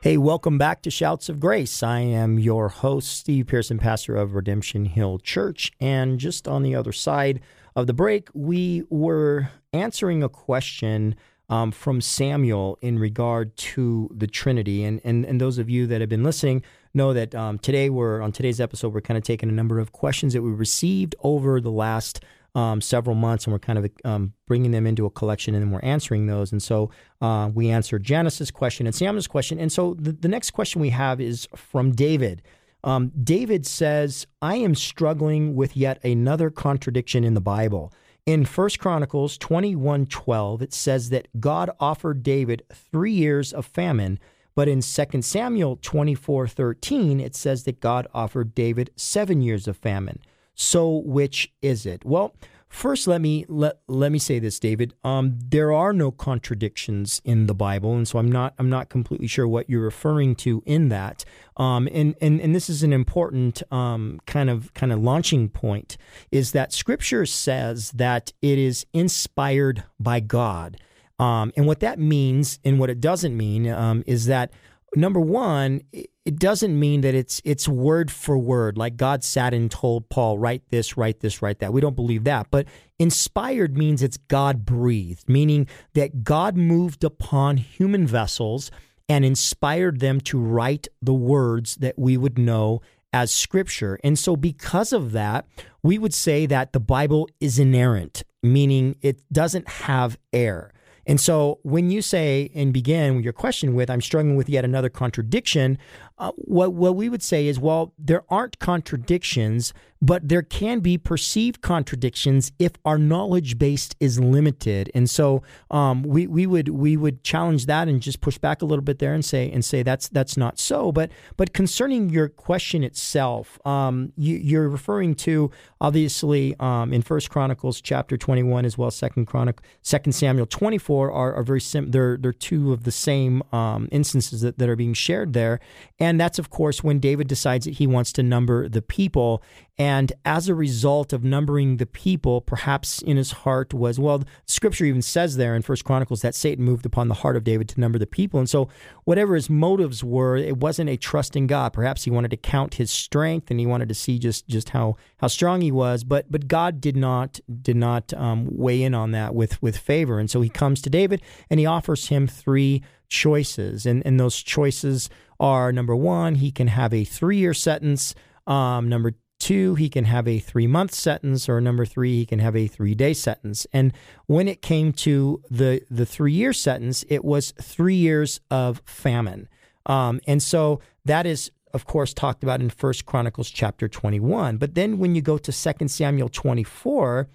Hey, 0.02 0.16
welcome 0.16 0.58
back 0.58 0.82
to 0.84 0.90
Shouts 0.90 1.28
of 1.28 1.42
Grace. 1.42 1.84
I 1.84 2.00
am 2.00 2.40
your 2.40 2.70
host, 2.70 3.12
Steve 3.12 3.48
Pearson, 3.48 3.78
pastor 3.78 4.16
of 4.16 4.34
Redemption 4.34 4.86
Hill 4.86 5.20
Church. 5.20 5.74
And 5.82 6.18
just 6.18 6.48
on 6.48 6.64
the 6.64 6.74
other 6.74 6.94
side 6.94 7.42
of 7.76 7.86
the 7.86 7.94
break, 7.94 8.30
we 8.34 8.84
were 8.90 9.50
answering 9.74 10.24
a 10.24 10.30
question 10.30 11.16
um, 11.50 11.74
from 11.74 12.00
Samuel 12.00 12.80
in 12.82 12.98
regard 12.98 13.58
to 13.58 14.10
the 14.16 14.26
Trinity. 14.26 14.86
And, 14.86 15.02
and, 15.04 15.26
and 15.26 15.42
those 15.42 15.58
of 15.58 15.70
you 15.70 15.86
that 15.88 16.00
have 16.00 16.10
been 16.10 16.24
listening 16.24 16.64
know 16.94 17.12
that 17.12 17.36
um, 17.36 17.60
today 17.60 17.90
we're 17.90 18.22
on 18.22 18.32
today's 18.32 18.62
episode, 18.62 18.94
we're 18.94 19.02
kind 19.02 19.18
of 19.18 19.26
taking 19.26 19.50
a 19.50 19.52
number 19.52 19.80
of 19.80 19.92
questions 19.92 20.32
that 20.32 20.42
we 20.42 20.52
received 20.52 21.14
over 21.24 21.60
the 21.60 21.72
last 21.72 22.24
um, 22.60 22.82
several 22.82 23.16
months, 23.16 23.46
and 23.46 23.54
we're 23.54 23.60
kind 23.60 23.80
of 23.80 23.90
um, 24.04 24.34
bringing 24.46 24.72
them 24.72 24.86
into 24.86 25.06
a 25.06 25.10
collection, 25.10 25.56
and 25.56 25.64
then 25.64 25.72
we're 25.72 25.80
answering 25.80 26.28
those. 26.28 26.52
And 26.52 26.62
so 26.62 26.92
uh, 27.22 27.50
we 27.54 27.70
answered 27.70 28.04
Janice's 28.04 28.52
question 28.52 28.86
and 28.86 28.94
Samuel's 28.94 29.28
question. 29.28 29.58
And 29.60 29.72
so 29.72 29.94
the, 29.94 30.12
the 30.12 30.28
next 30.28 30.52
question 30.52 30.82
we 30.82 30.90
have 30.90 31.22
is 31.22 31.48
from 31.56 31.94
David. 31.94 32.42
Um, 32.84 33.14
David 33.24 33.66
says, 33.66 34.28
"I 34.42 34.56
am 34.56 34.76
struggling 34.76 35.56
with 35.56 35.78
yet 35.78 36.04
another 36.04 36.50
contradiction 36.50 37.24
in 37.24 37.34
the 37.34 37.42
Bible." 37.42 37.94
In 38.26 38.44
1 38.44 38.70
Chronicles 38.78 39.38
21:12, 39.38 40.62
it 40.62 40.74
says 40.74 41.10
that 41.12 41.28
God 41.40 41.70
offered 41.80 42.24
David 42.24 42.64
3 42.74 43.14
years 43.14 43.54
of 43.54 43.66
famine, 43.66 44.20
but 44.54 44.68
in 44.68 44.82
2 44.82 45.24
Samuel 45.24 45.78
24:13, 45.78 47.22
it 47.22 47.36
says 47.36 47.64
that 47.64 47.80
God 47.80 48.06
offered 48.14 48.54
David 48.54 48.92
7 48.98 49.42
years 49.42 49.66
of 49.66 49.78
famine. 49.78 50.20
So 50.60 50.90
which 51.06 51.54
is 51.62 51.86
it? 51.86 52.04
Well, 52.04 52.36
First, 52.68 53.08
let 53.08 53.20
me 53.20 53.46
let, 53.50 53.80
let 53.88 54.12
me 54.12 54.20
say 54.20 54.38
this, 54.38 54.60
David. 54.60 54.94
Um, 55.04 55.40
there 55.44 55.74
are 55.74 55.92
no 55.92 56.12
contradictions 56.12 57.20
in 57.26 57.48
the 57.48 57.56
Bible, 57.56 57.96
and 57.96 58.08
so 58.08 58.20
I'm 58.20 58.32
not 58.32 58.54
I'm 58.60 58.70
not 58.70 58.90
completely 58.90 59.26
sure 59.26 59.48
what 59.48 59.68
you're 59.68 59.82
referring 59.82 60.36
to 60.36 60.62
in 60.68 60.90
that. 60.90 61.26
Um, 61.58 61.90
and, 61.92 62.16
and 62.22 62.40
and 62.40 62.54
this 62.54 62.70
is 62.70 62.84
an 62.84 62.94
important 62.94 63.64
um, 63.74 64.22
kind 64.28 64.52
of 64.52 64.72
kind 64.76 64.92
of 64.92 65.00
launching 65.00 65.50
point 65.50 65.98
is 66.30 66.52
that 66.52 66.72
Scripture 66.72 67.26
says 67.26 67.90
that 67.94 68.34
it 68.40 68.60
is 68.60 68.86
inspired 68.94 69.84
by 70.00 70.20
God, 70.20 70.78
um, 71.18 71.52
and 71.58 71.66
what 71.66 71.80
that 71.80 71.98
means 71.98 72.60
and 72.64 72.80
what 72.80 72.92
it 72.92 73.02
doesn't 73.02 73.36
mean 73.36 73.68
um, 73.68 74.04
is 74.06 74.28
that 74.28 74.52
number 74.96 75.20
one, 75.20 75.82
it 75.92 76.38
doesn't 76.38 76.80
mean 76.80 77.02
that 77.02 77.16
it's 77.16 77.42
it's 77.44 77.68
word 77.68 78.12
for 78.12 78.38
word, 78.38 78.78
like 78.78 78.98
God 78.98 79.24
sat 79.24 79.54
and 79.54 79.70
told 79.70 80.10
Paul, 80.10 80.38
write 80.38 80.64
this, 80.70 80.96
write 80.98 81.22
this, 81.22 81.42
write 81.42 81.60
that. 81.60 81.74
We 81.74 81.82
don't 81.82 81.96
believe 81.96 82.24
that. 82.26 82.48
But 82.52 82.68
inspired 83.00 83.78
means 83.78 84.04
it's 84.04 84.18
God 84.18 84.66
breathed, 84.66 85.28
meaning 85.28 85.68
that 85.94 86.24
God 86.24 86.56
moved 86.56 87.04
upon 87.04 87.58
human 87.58 88.06
vessels 88.06 88.70
and 89.08 89.26
inspired 89.26 90.00
them 90.00 90.22
to 90.22 90.40
write 90.40 90.88
the 91.02 91.14
words 91.14 91.76
that 91.76 91.98
we 91.98 92.16
would 92.16 92.38
know 92.38 92.82
as 93.12 93.32
scripture. 93.32 94.00
And 94.04 94.20
so, 94.20 94.36
because 94.36 94.94
of 94.94 95.12
that, 95.14 95.48
we 95.82 95.98
would 95.98 96.14
say 96.14 96.46
that 96.46 96.74
the 96.74 96.80
Bible 96.80 97.28
is 97.40 97.58
inerrant, 97.58 98.24
meaning 98.44 98.96
it 99.02 99.22
doesn't 99.34 99.68
have 99.68 100.18
error. 100.32 100.72
And 101.10 101.20
so 101.20 101.58
when 101.64 101.90
you 101.90 102.04
say 102.04 102.52
and 102.54 102.72
begin 102.72 103.24
your 103.24 103.34
question 103.34 103.74
with, 103.74 103.90
I'm 103.90 104.00
struggling 104.00 104.36
with 104.36 104.48
yet 104.48 104.64
another 104.64 104.90
contradiction, 104.90 105.80
uh, 106.20 106.32
what, 106.36 106.74
what 106.74 106.96
we 106.96 107.10
would 107.10 107.24
say 107.24 107.48
is, 107.48 107.60
well, 107.60 107.96
there 107.98 108.22
aren't 108.30 108.60
contradictions, 108.60 109.74
but 110.02 110.28
there 110.28 110.42
can 110.42 110.80
be 110.80 110.98
perceived 110.98 111.62
contradictions 111.62 112.52
if 112.58 112.72
our 112.86 112.98
knowledge 112.98 113.58
base 113.58 113.90
is 114.00 114.20
limited. 114.20 114.90
And 114.96 115.10
so 115.10 115.44
um, 115.70 116.04
we, 116.04 116.26
we 116.28 116.48
would 116.48 116.70
we 116.70 116.96
would 116.96 117.24
challenge 117.24 117.66
that 117.66 117.88
and 117.88 118.02
just 118.02 118.22
push 118.22 118.38
back 118.38 118.62
a 118.62 118.66
little 118.66 118.84
bit 118.84 119.00
there 119.00 119.14
and 119.14 119.24
say 119.24 119.52
and 119.52 119.64
say 119.64 119.84
that's 119.84 120.08
that's 120.10 120.38
not 120.38 120.60
so. 120.60 120.92
But 120.92 121.12
but 121.38 121.54
concerning 121.54 122.10
your 122.10 122.30
question 122.30 122.84
itself, 122.84 123.60
um, 123.66 124.14
you, 124.16 124.60
are 124.60 124.70
referring 124.70 125.16
to 125.16 125.52
obviously 125.82 126.56
um, 126.60 126.94
in 126.94 127.02
First 127.02 127.30
Chronicles 127.30 127.82
chapter 127.82 128.18
21 128.18 128.66
as 128.66 128.78
well 128.78 128.92
Second 128.92 129.26
Chronic 129.26 129.60
Second 129.82 130.14
Samuel 130.14 130.46
24 130.46 131.12
are, 131.12 131.34
are 131.34 131.44
very 131.44 131.62
sim- 131.62 131.92
they're 131.92 132.18
they're 132.18 132.34
two 132.34 132.72
of 132.72 132.84
the 132.84 132.92
same 132.92 133.44
um, 133.52 133.90
instances 133.92 134.42
that, 134.42 134.58
that 134.60 134.70
are 134.70 134.76
being 134.76 134.94
shared 134.94 135.34
there. 135.34 135.60
And 136.00 136.20
that's, 136.20 136.40
of 136.40 136.50
course, 136.50 136.84
when 136.84 137.00
David 137.00 137.28
decides 137.28 137.66
that 137.66 137.76
he 137.76 137.88
wants 137.88 138.14
to 138.14 138.24
number 138.24 138.70
the 138.70 138.82
people. 138.82 139.44
And 139.80 140.12
as 140.26 140.50
a 140.50 140.54
result 140.54 141.14
of 141.14 141.24
numbering 141.24 141.78
the 141.78 141.86
people, 141.86 142.42
perhaps 142.42 143.02
in 143.02 143.16
his 143.16 143.32
heart 143.32 143.74
was, 143.74 143.98
well, 143.98 144.26
scripture 144.46 144.84
even 144.84 145.02
says 145.02 145.38
there 145.38 145.56
in 145.56 145.62
First 145.62 145.86
Chronicles 145.86 146.22
that 146.22 146.36
Satan 146.36 146.66
moved 146.66 146.86
upon 146.86 147.08
the 147.08 147.14
heart 147.14 147.38
of 147.38 147.46
David 147.46 147.70
to 147.70 147.80
number 147.80 147.98
the 147.98 148.06
people. 148.06 148.42
And 148.42 148.50
so 148.50 148.68
whatever 149.06 149.36
his 149.36 149.50
motives 149.50 150.04
were, 150.04 150.36
it 150.36 150.58
wasn't 150.58 150.90
a 150.90 150.98
trust 150.98 151.38
in 151.38 151.48
God. 151.48 151.72
Perhaps 151.72 152.04
he 152.04 152.12
wanted 152.12 152.32
to 152.32 152.38
count 152.38 152.74
his 152.74 152.92
strength 152.92 153.50
and 153.50 153.58
he 153.58 153.66
wanted 153.66 153.88
to 153.88 153.96
see 153.96 154.20
just 154.20 154.50
just 154.50 154.70
how 154.70 154.98
how 155.20 155.28
strong 155.28 155.62
he 155.62 155.72
was. 155.72 156.04
But 156.04 156.30
but 156.30 156.50
God 156.50 156.82
did 156.82 156.98
not 156.98 157.40
did 157.62 157.78
not 157.78 158.14
um, 158.16 158.50
weigh 158.52 158.84
in 158.84 158.94
on 158.94 159.12
that 159.12 159.34
with 159.34 159.62
with 159.64 159.78
favor. 159.78 160.20
And 160.20 160.30
so 160.30 160.42
he 160.42 160.50
comes 160.50 160.82
to 160.82 160.90
David 160.90 161.22
and 161.50 161.58
he 161.58 161.66
offers 161.66 162.10
him 162.10 162.28
three 162.28 162.84
choices. 163.08 163.86
And 163.86 164.06
and 164.06 164.20
those 164.20 164.44
choices 164.44 165.10
are 165.40 165.72
number 165.72 165.96
one, 165.96 166.36
he 166.36 166.52
can 166.52 166.68
have 166.68 166.94
a 166.94 167.06
three 167.06 167.38
year 167.38 167.54
sentence. 167.54 168.14
Um, 168.46 168.90
number 168.90 169.14
two, 169.40 169.76
he 169.76 169.90
can 169.90 170.06
have 170.06 170.28
a 170.28 170.40
three 170.40 170.68
month 170.68 170.94
sentence, 170.94 171.50
or 171.50 171.60
number 171.62 171.86
three, 171.86 172.18
he 172.18 172.26
can 172.26 172.40
have 172.40 172.56
a 172.56 172.68
three 172.68 172.94
day 172.94 173.14
sentence. 173.14 173.66
And 173.74 173.94
when 174.28 174.48
it 174.48 174.62
came 174.62 174.92
to 174.94 175.42
the 175.50 175.82
the 175.90 176.06
three 176.06 176.34
year 176.34 176.54
sentence, 176.54 177.04
it 177.10 177.24
was 177.24 177.52
three 177.62 177.96
years 177.96 178.40
of 178.52 178.82
famine. 178.86 179.48
Um, 179.86 180.20
and 180.28 180.44
so 180.44 180.82
that 181.06 181.26
is 181.26 181.52
of 181.74 181.86
course 181.86 182.14
talked 182.14 182.44
about 182.44 182.62
in 182.62 182.70
First 182.70 183.06
Chronicles 183.06 183.50
chapter 183.50 183.88
21. 183.88 184.58
But 184.58 184.76
then 184.76 184.98
when 184.98 185.16
you 185.16 185.22
go 185.22 185.38
to 185.38 185.52
Second 185.52 185.90
Samuel 185.90 186.30
24, 186.30 187.28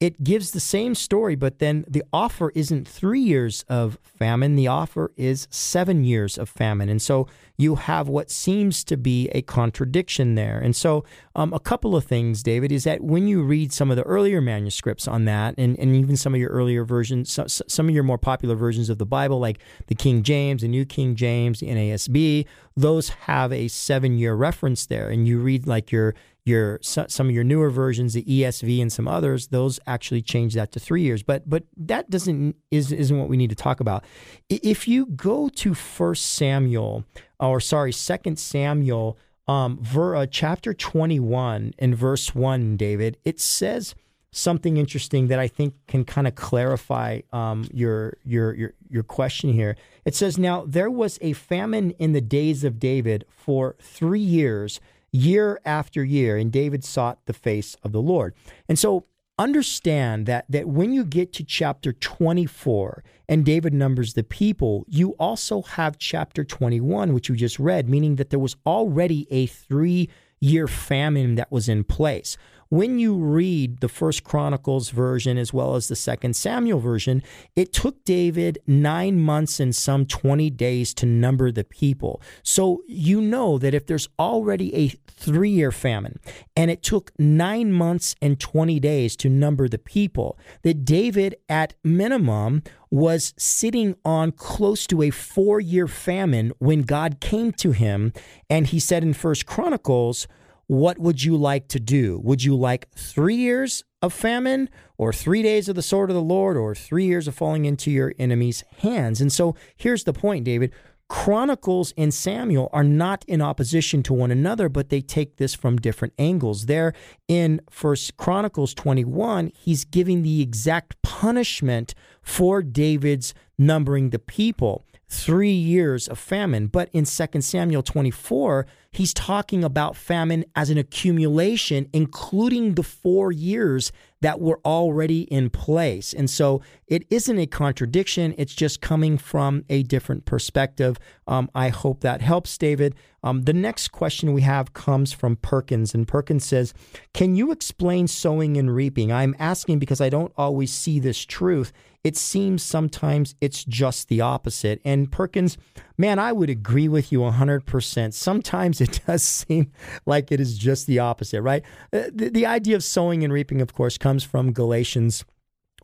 it 0.00 0.24
gives 0.24 0.52
the 0.52 0.60
same 0.60 0.94
story, 0.94 1.34
but 1.34 1.58
then 1.58 1.84
the 1.86 2.02
offer 2.10 2.50
isn't 2.54 2.88
three 2.88 3.20
years 3.20 3.66
of 3.68 3.98
famine. 4.02 4.56
The 4.56 4.66
offer 4.66 5.12
is 5.14 5.46
seven 5.50 6.04
years 6.04 6.38
of 6.38 6.48
famine. 6.48 6.88
And 6.88 7.02
so 7.02 7.28
you 7.58 7.74
have 7.74 8.08
what 8.08 8.30
seems 8.30 8.82
to 8.84 8.96
be 8.96 9.28
a 9.32 9.42
contradiction 9.42 10.36
there. 10.36 10.58
And 10.58 10.74
so, 10.74 11.04
um, 11.36 11.52
a 11.52 11.60
couple 11.60 11.94
of 11.94 12.04
things, 12.04 12.42
David, 12.42 12.72
is 12.72 12.84
that 12.84 13.02
when 13.02 13.28
you 13.28 13.42
read 13.42 13.74
some 13.74 13.90
of 13.90 13.98
the 13.98 14.02
earlier 14.04 14.40
manuscripts 14.40 15.06
on 15.06 15.26
that, 15.26 15.54
and, 15.58 15.78
and 15.78 15.94
even 15.94 16.16
some 16.16 16.32
of 16.32 16.40
your 16.40 16.48
earlier 16.48 16.82
versions, 16.82 17.30
some, 17.30 17.48
some 17.48 17.86
of 17.86 17.94
your 17.94 18.02
more 18.02 18.16
popular 18.16 18.54
versions 18.54 18.88
of 18.88 18.96
the 18.96 19.04
Bible, 19.04 19.38
like 19.38 19.58
the 19.88 19.94
King 19.94 20.22
James, 20.22 20.62
the 20.62 20.68
New 20.68 20.86
King 20.86 21.14
James, 21.14 21.60
the 21.60 21.66
NASB, 21.66 22.46
those 22.74 23.10
have 23.10 23.52
a 23.52 23.68
seven 23.68 24.16
year 24.16 24.34
reference 24.34 24.86
there. 24.86 25.10
And 25.10 25.28
you 25.28 25.40
read 25.40 25.66
like 25.66 25.92
your 25.92 26.14
your 26.44 26.78
some 26.82 27.28
of 27.28 27.34
your 27.34 27.44
newer 27.44 27.70
versions, 27.70 28.14
the 28.14 28.24
ESV 28.24 28.80
and 28.80 28.92
some 28.92 29.06
others, 29.06 29.48
those 29.48 29.78
actually 29.86 30.22
change 30.22 30.54
that 30.54 30.72
to 30.72 30.80
three 30.80 31.02
years. 31.02 31.22
But 31.22 31.48
but 31.48 31.64
that 31.76 32.10
doesn't 32.10 32.56
is 32.70 32.92
isn't 32.92 33.18
what 33.18 33.28
we 33.28 33.36
need 33.36 33.50
to 33.50 33.56
talk 33.56 33.80
about. 33.80 34.04
If 34.48 34.88
you 34.88 35.06
go 35.06 35.48
to 35.48 35.74
First 35.74 36.26
Samuel, 36.26 37.04
or 37.38 37.60
sorry, 37.60 37.92
Second 37.92 38.38
Samuel, 38.38 39.18
um, 39.46 39.78
ver, 39.82 40.16
uh, 40.16 40.26
chapter 40.26 40.72
twenty 40.72 41.20
one 41.20 41.74
and 41.78 41.96
verse 41.96 42.34
one, 42.34 42.76
David, 42.76 43.18
it 43.24 43.38
says 43.40 43.94
something 44.32 44.76
interesting 44.76 45.26
that 45.26 45.38
I 45.38 45.48
think 45.48 45.74
can 45.88 46.04
kind 46.04 46.26
of 46.26 46.34
clarify 46.34 47.20
um, 47.32 47.68
your 47.72 48.14
your 48.24 48.54
your 48.54 48.72
your 48.88 49.02
question 49.02 49.52
here. 49.52 49.76
It 50.04 50.14
says, 50.14 50.38
"Now 50.38 50.64
there 50.66 50.90
was 50.90 51.18
a 51.20 51.34
famine 51.34 51.90
in 51.92 52.12
the 52.12 52.20
days 52.20 52.64
of 52.64 52.78
David 52.78 53.24
for 53.30 53.76
three 53.80 54.20
years." 54.20 54.80
Year 55.12 55.60
after 55.64 56.04
year, 56.04 56.36
and 56.36 56.52
David 56.52 56.84
sought 56.84 57.24
the 57.26 57.32
face 57.32 57.76
of 57.82 57.92
the 57.92 58.02
Lord. 58.02 58.34
And 58.68 58.78
so 58.78 59.06
understand 59.38 60.26
that 60.26 60.44
that 60.50 60.68
when 60.68 60.92
you 60.92 61.04
get 61.04 61.32
to 61.32 61.42
chapter 61.42 61.92
24 61.94 63.02
and 63.28 63.44
David 63.44 63.72
numbers 63.72 64.12
the 64.14 64.22
people, 64.22 64.84
you 64.86 65.12
also 65.18 65.62
have 65.62 65.98
chapter 65.98 66.44
21, 66.44 67.14
which 67.14 67.28
you 67.28 67.36
just 67.36 67.58
read, 67.58 67.88
meaning 67.88 68.16
that 68.16 68.30
there 68.30 68.38
was 68.38 68.56
already 68.66 69.26
a 69.30 69.46
three 69.46 70.10
year 70.40 70.68
famine 70.68 71.36
that 71.36 71.50
was 71.50 71.68
in 71.68 71.84
place. 71.84 72.36
When 72.70 73.00
you 73.00 73.16
read 73.16 73.80
the 73.80 73.88
First 73.88 74.22
Chronicles 74.22 74.90
version 74.90 75.36
as 75.36 75.52
well 75.52 75.74
as 75.74 75.88
the 75.88 75.96
Second 75.96 76.34
Samuel 76.36 76.78
version, 76.78 77.20
it 77.56 77.72
took 77.72 78.04
David 78.04 78.60
nine 78.64 79.18
months 79.18 79.58
and 79.58 79.74
some 79.74 80.06
20 80.06 80.50
days 80.50 80.94
to 80.94 81.04
number 81.04 81.50
the 81.50 81.64
people. 81.64 82.22
So 82.44 82.82
you 82.86 83.20
know 83.20 83.58
that 83.58 83.74
if 83.74 83.86
there's 83.86 84.08
already 84.20 84.74
a 84.74 84.88
three 85.08 85.50
year 85.50 85.72
famine 85.72 86.20
and 86.56 86.70
it 86.70 86.82
took 86.82 87.10
nine 87.18 87.72
months 87.72 88.14
and 88.22 88.38
20 88.38 88.78
days 88.78 89.16
to 89.16 89.28
number 89.28 89.68
the 89.68 89.78
people, 89.78 90.38
that 90.62 90.84
David, 90.84 91.34
at 91.48 91.74
minimum, 91.82 92.62
was 92.88 93.34
sitting 93.36 93.96
on 94.04 94.30
close 94.30 94.86
to 94.86 95.02
a 95.02 95.10
four 95.10 95.58
year 95.60 95.88
famine 95.88 96.52
when 96.58 96.82
God 96.82 97.18
came 97.20 97.50
to 97.54 97.72
him 97.72 98.12
and 98.48 98.68
he 98.68 98.78
said 98.78 99.02
in 99.02 99.12
First 99.12 99.44
Chronicles, 99.44 100.28
what 100.70 101.00
would 101.00 101.24
you 101.24 101.36
like 101.36 101.66
to 101.66 101.80
do? 101.80 102.20
Would 102.22 102.44
you 102.44 102.54
like 102.54 102.88
three 102.92 103.34
years 103.34 103.82
of 104.02 104.12
famine, 104.12 104.70
or 104.98 105.12
three 105.12 105.42
days 105.42 105.68
of 105.68 105.74
the 105.74 105.82
sword 105.82 106.10
of 106.10 106.14
the 106.14 106.22
Lord, 106.22 106.56
or 106.56 106.76
three 106.76 107.06
years 107.06 107.26
of 107.26 107.34
falling 107.34 107.64
into 107.64 107.90
your 107.90 108.14
enemy's 108.20 108.62
hands? 108.78 109.20
And 109.20 109.32
so 109.32 109.56
here's 109.76 110.04
the 110.04 110.12
point, 110.12 110.44
David. 110.44 110.72
Chronicles 111.08 111.92
and 111.98 112.14
Samuel 112.14 112.70
are 112.72 112.84
not 112.84 113.24
in 113.26 113.42
opposition 113.42 114.04
to 114.04 114.14
one 114.14 114.30
another, 114.30 114.68
but 114.68 114.90
they 114.90 115.00
take 115.00 115.38
this 115.38 115.56
from 115.56 115.76
different 115.76 116.14
angles. 116.20 116.66
There 116.66 116.92
in 117.26 117.60
First 117.68 118.16
Chronicles 118.16 118.72
21, 118.72 119.50
he's 119.52 119.84
giving 119.84 120.22
the 120.22 120.40
exact 120.40 121.02
punishment 121.02 121.96
for 122.22 122.62
David's 122.62 123.34
numbering 123.58 124.10
the 124.10 124.20
people 124.20 124.86
three 125.10 125.52
years 125.52 126.06
of 126.06 126.18
famine. 126.18 126.68
But 126.68 126.88
in 126.92 127.04
2 127.04 127.40
Samuel 127.40 127.82
24, 127.82 128.64
he's 128.92 129.12
talking 129.12 129.64
about 129.64 129.96
famine 129.96 130.44
as 130.54 130.70
an 130.70 130.78
accumulation, 130.78 131.88
including 131.92 132.74
the 132.74 132.84
four 132.84 133.32
years 133.32 133.90
that 134.20 134.40
were 134.40 134.60
already 134.64 135.22
in 135.22 135.50
place. 135.50 136.12
And 136.12 136.30
so 136.30 136.62
it 136.86 137.04
isn't 137.10 137.38
a 137.38 137.46
contradiction, 137.46 138.34
it's 138.38 138.54
just 138.54 138.80
coming 138.80 139.18
from 139.18 139.64
a 139.68 139.82
different 139.82 140.26
perspective. 140.26 140.96
Um, 141.26 141.50
I 141.54 141.70
hope 141.70 142.00
that 142.00 142.20
helps, 142.20 142.56
David. 142.56 142.94
Um, 143.22 143.42
the 143.42 143.52
next 143.52 143.88
question 143.88 144.32
we 144.32 144.42
have 144.42 144.72
comes 144.74 145.12
from 145.12 145.36
Perkins, 145.36 145.94
and 145.94 146.06
Perkins 146.06 146.44
says, 146.44 146.72
Can 147.12 147.34
you 147.34 147.50
explain 147.50 148.06
sowing 148.06 148.56
and 148.56 148.74
reaping? 148.74 149.12
I'm 149.12 149.34
asking 149.38 149.78
because 149.78 150.00
I 150.00 150.08
don't 150.08 150.32
always 150.36 150.72
see 150.72 151.00
this 151.00 151.24
truth 151.24 151.72
it 152.02 152.16
seems 152.16 152.62
sometimes 152.62 153.34
it's 153.40 153.64
just 153.64 154.08
the 154.08 154.20
opposite. 154.20 154.80
And 154.84 155.10
Perkins, 155.10 155.58
man, 155.98 156.18
I 156.18 156.32
would 156.32 156.48
agree 156.48 156.88
with 156.88 157.12
you 157.12 157.20
100%. 157.20 158.14
Sometimes 158.14 158.80
it 158.80 159.00
does 159.06 159.22
seem 159.22 159.70
like 160.06 160.32
it 160.32 160.40
is 160.40 160.56
just 160.56 160.86
the 160.86 160.98
opposite, 160.98 161.42
right? 161.42 161.62
Uh, 161.92 162.04
the, 162.12 162.30
the 162.30 162.46
idea 162.46 162.76
of 162.76 162.84
sowing 162.84 163.22
and 163.22 163.32
reaping, 163.32 163.60
of 163.60 163.74
course, 163.74 163.98
comes 163.98 164.24
from 164.24 164.52
Galatians 164.52 165.24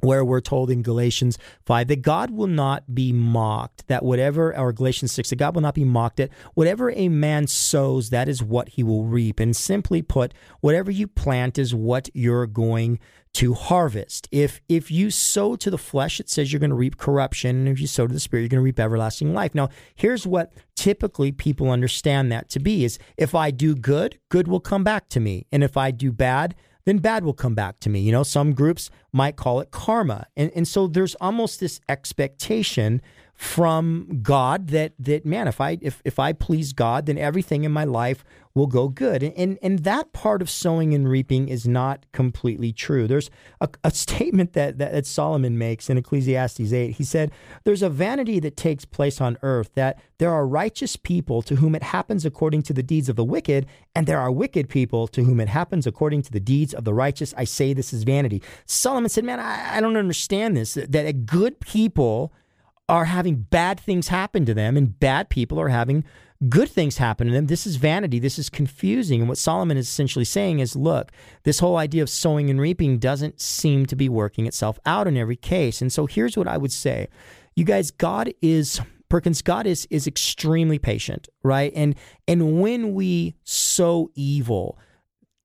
where 0.01 0.25
we're 0.25 0.41
told 0.41 0.71
in 0.71 0.83
Galatians 0.83 1.39
5 1.65 1.89
that 1.89 2.03
God 2.03 2.31
will 2.31 2.47
not 2.47 2.95
be 2.95 3.13
mocked, 3.13 3.87
that 3.89 4.05
whatever, 4.05 4.57
or 4.57 4.73
Galatians 4.73 5.13
6, 5.13 5.31
that 5.31 5.37
God 5.37 5.55
will 5.55 5.63
not 5.63 5.75
be 5.75 5.85
mocked 5.85 6.21
at 6.21 6.31
whatever 6.55 6.91
a 6.91 7.09
man 7.09 7.47
sows, 7.47 8.11
that 8.11 8.29
is 8.29 8.43
what 8.43 8.71
he 8.71 8.83
will 8.83 9.05
reap. 9.05 9.41
And 9.41 9.57
simply 9.57 10.03
put, 10.03 10.35
whatever 10.61 10.91
you 10.91 11.07
plant 11.07 11.59
is 11.59 11.75
what 11.75 12.11
you're 12.15 12.47
going 12.47 12.99
to 13.37 13.53
harvest. 13.53 14.29
If 14.33 14.63
if 14.67 14.91
you 14.91 15.11
sow 15.11 15.57
to 15.57 15.71
the 15.71 15.77
flesh, 15.77 16.21
it 16.21 16.31
says 16.31 16.51
you're 16.51 16.61
going 16.61 16.71
to 16.71 16.77
reap 16.77 16.97
corruption, 16.97 17.55
and 17.55 17.69
if 17.69 17.79
you 17.79 17.87
sow 17.87 18.07
to 18.07 18.15
the 18.15 18.19
spirit, 18.19 18.43
you're 18.43 18.49
going 18.49 18.61
to 18.61 18.65
reap 18.65 18.81
everlasting 18.81 19.35
life. 19.35 19.55
Now, 19.55 19.69
here's 19.95 20.27
what 20.27 20.55
typically 20.75 21.33
people 21.33 21.71
understand 21.71 22.33
that 22.33 22.49
to 22.51 22.59
be 22.59 22.83
is 22.83 22.99
if 23.19 23.35
I 23.35 23.51
do 23.51 23.75
good, 23.75 24.19
good 24.31 24.49
will 24.49 24.61
come 24.61 24.85
back 24.85 25.11
to 25.11 25.21
me. 25.21 25.47
And 25.53 25.63
if 25.63 25.77
I 25.77 25.91
do 25.91 26.13
bad, 26.13 26.55
then 26.87 26.97
bad 26.97 27.25
will 27.25 27.35
come 27.35 27.55
back 27.55 27.79
to 27.81 27.91
me. 27.91 28.01
You 28.01 28.13
know, 28.13 28.23
some 28.23 28.55
groups 28.55 28.89
might 29.13 29.37
call 29.37 29.61
it 29.61 29.71
karma. 29.71 30.29
And, 30.35 30.51
and 30.55 30.67
so 30.67 30.87
there's 30.87 31.15
almost 31.17 31.61
this 31.61 31.79
expectation 31.91 33.03
from 33.35 34.21
God 34.23 34.69
that 34.69 34.95
that 34.99 35.27
man, 35.27 35.47
if 35.47 35.61
I 35.61 35.77
if 35.83 36.01
if 36.07 36.19
I 36.19 36.33
please 36.33 36.73
God, 36.73 37.05
then 37.05 37.19
everything 37.19 37.65
in 37.65 37.73
my 37.73 37.85
life 37.85 38.25
will 38.57 38.67
go 38.67 38.89
good. 38.89 39.23
And 39.23 39.59
and, 39.63 39.79
that 39.81 40.13
part 40.15 40.41
of 40.41 40.49
sowing 40.49 40.95
and 40.95 41.09
reaping 41.09 41.49
is 41.49 41.69
not 41.69 42.07
completely 42.13 42.73
true. 42.73 43.07
There's 43.07 43.31
a, 43.61 43.69
a 43.85 43.91
statement 43.91 44.55
that, 44.55 44.79
that 44.79 44.93
that 44.93 45.07
Solomon 45.07 45.59
makes 45.59 45.91
in 45.91 45.99
Ecclesiastes 45.99 46.73
8. 46.73 46.93
He 46.93 47.05
said, 47.05 47.31
There's 47.65 47.83
a 47.83 47.91
vanity 47.91 48.41
that 48.41 48.57
takes 48.57 48.87
place 48.87 49.21
on 49.21 49.37
earth, 49.43 49.71
that 49.75 50.01
there 50.19 50.33
are 50.33 50.47
righteous 50.47 50.97
people 50.97 51.43
to 51.43 51.57
whom 51.57 51.75
it 51.75 51.83
happens 51.83 52.25
according 52.25 52.63
to 52.63 52.73
the 52.73 52.83
deeds 52.83 53.11
of 53.11 53.17
the 53.17 53.25
wicked, 53.25 53.67
and 53.95 54.07
there 54.07 54.19
are 54.19 54.33
wicked 54.33 54.71
people 54.71 55.07
to 55.09 55.23
whom 55.23 55.39
it 55.39 55.49
happens 55.49 55.87
according 55.87 56.23
to 56.23 56.33
the 56.33 56.41
deeds 56.41 56.73
of 56.73 56.85
the 56.85 56.95
righteous. 56.95 57.35
I 57.37 57.45
say 57.45 57.75
this 57.75 57.93
is 57.93 58.05
vanity. 58.05 58.43
Solomon 58.65 59.11
said, 59.11 59.25
Man, 59.25 59.39
I, 59.39 59.77
I 59.77 59.81
don't 59.81 59.99
understand 59.99 60.57
this. 60.57 60.75
That, 60.75 60.93
that 60.93 61.27
good 61.27 61.61
people 61.61 62.33
are 62.89 63.05
having 63.05 63.37
bad 63.37 63.81
things 63.81 64.09
happen 64.09 64.47
to 64.47 64.55
them 64.55 64.77
and 64.77 64.99
bad 64.99 65.29
people 65.29 65.61
are 65.61 65.69
having 65.69 66.05
good 66.49 66.69
things 66.69 66.99
happen 66.99 67.27
to 67.27 67.33
them. 67.33 67.47
This 67.47 67.67
is 67.67 67.77
vanity. 67.77 68.19
This 68.19 68.39
is 68.39 68.49
confusing. 68.49 69.21
And 69.21 69.29
what 69.29 69.39
Solomon 69.39 69.77
is 69.77 69.89
essentially 69.89 70.25
saying 70.25 70.59
is 70.61 70.77
look, 70.77 71.13
this 71.45 71.59
whole 71.59 71.77
idea 71.77 72.03
of 72.03 72.11
sowing 72.11 72.51
and 72.51 72.61
reaping 72.61 72.99
doesn't 72.99 73.41
seem 73.41 73.87
to 73.87 73.97
be 73.97 74.09
working 74.09 74.47
itself 74.47 74.79
out 74.85 75.07
in 75.07 75.17
every 75.17 75.37
case. 75.37 75.81
And 75.81 75.93
so 75.93 76.07
here's 76.07 76.37
what 76.37 76.49
I 76.49 76.59
would 76.59 76.73
say. 76.73 77.09
You 77.55 77.65
guys, 77.65 77.91
God 77.91 78.33
is 78.43 78.81
Perkins, 79.09 79.41
God 79.41 79.67
is 79.67 79.87
is 79.91 80.07
extremely 80.07 80.79
patient, 80.79 81.29
right? 81.43 81.73
And 81.75 81.95
and 82.27 82.61
when 82.61 82.95
we 82.95 83.37
sow 83.45 84.11
evil, 84.15 84.79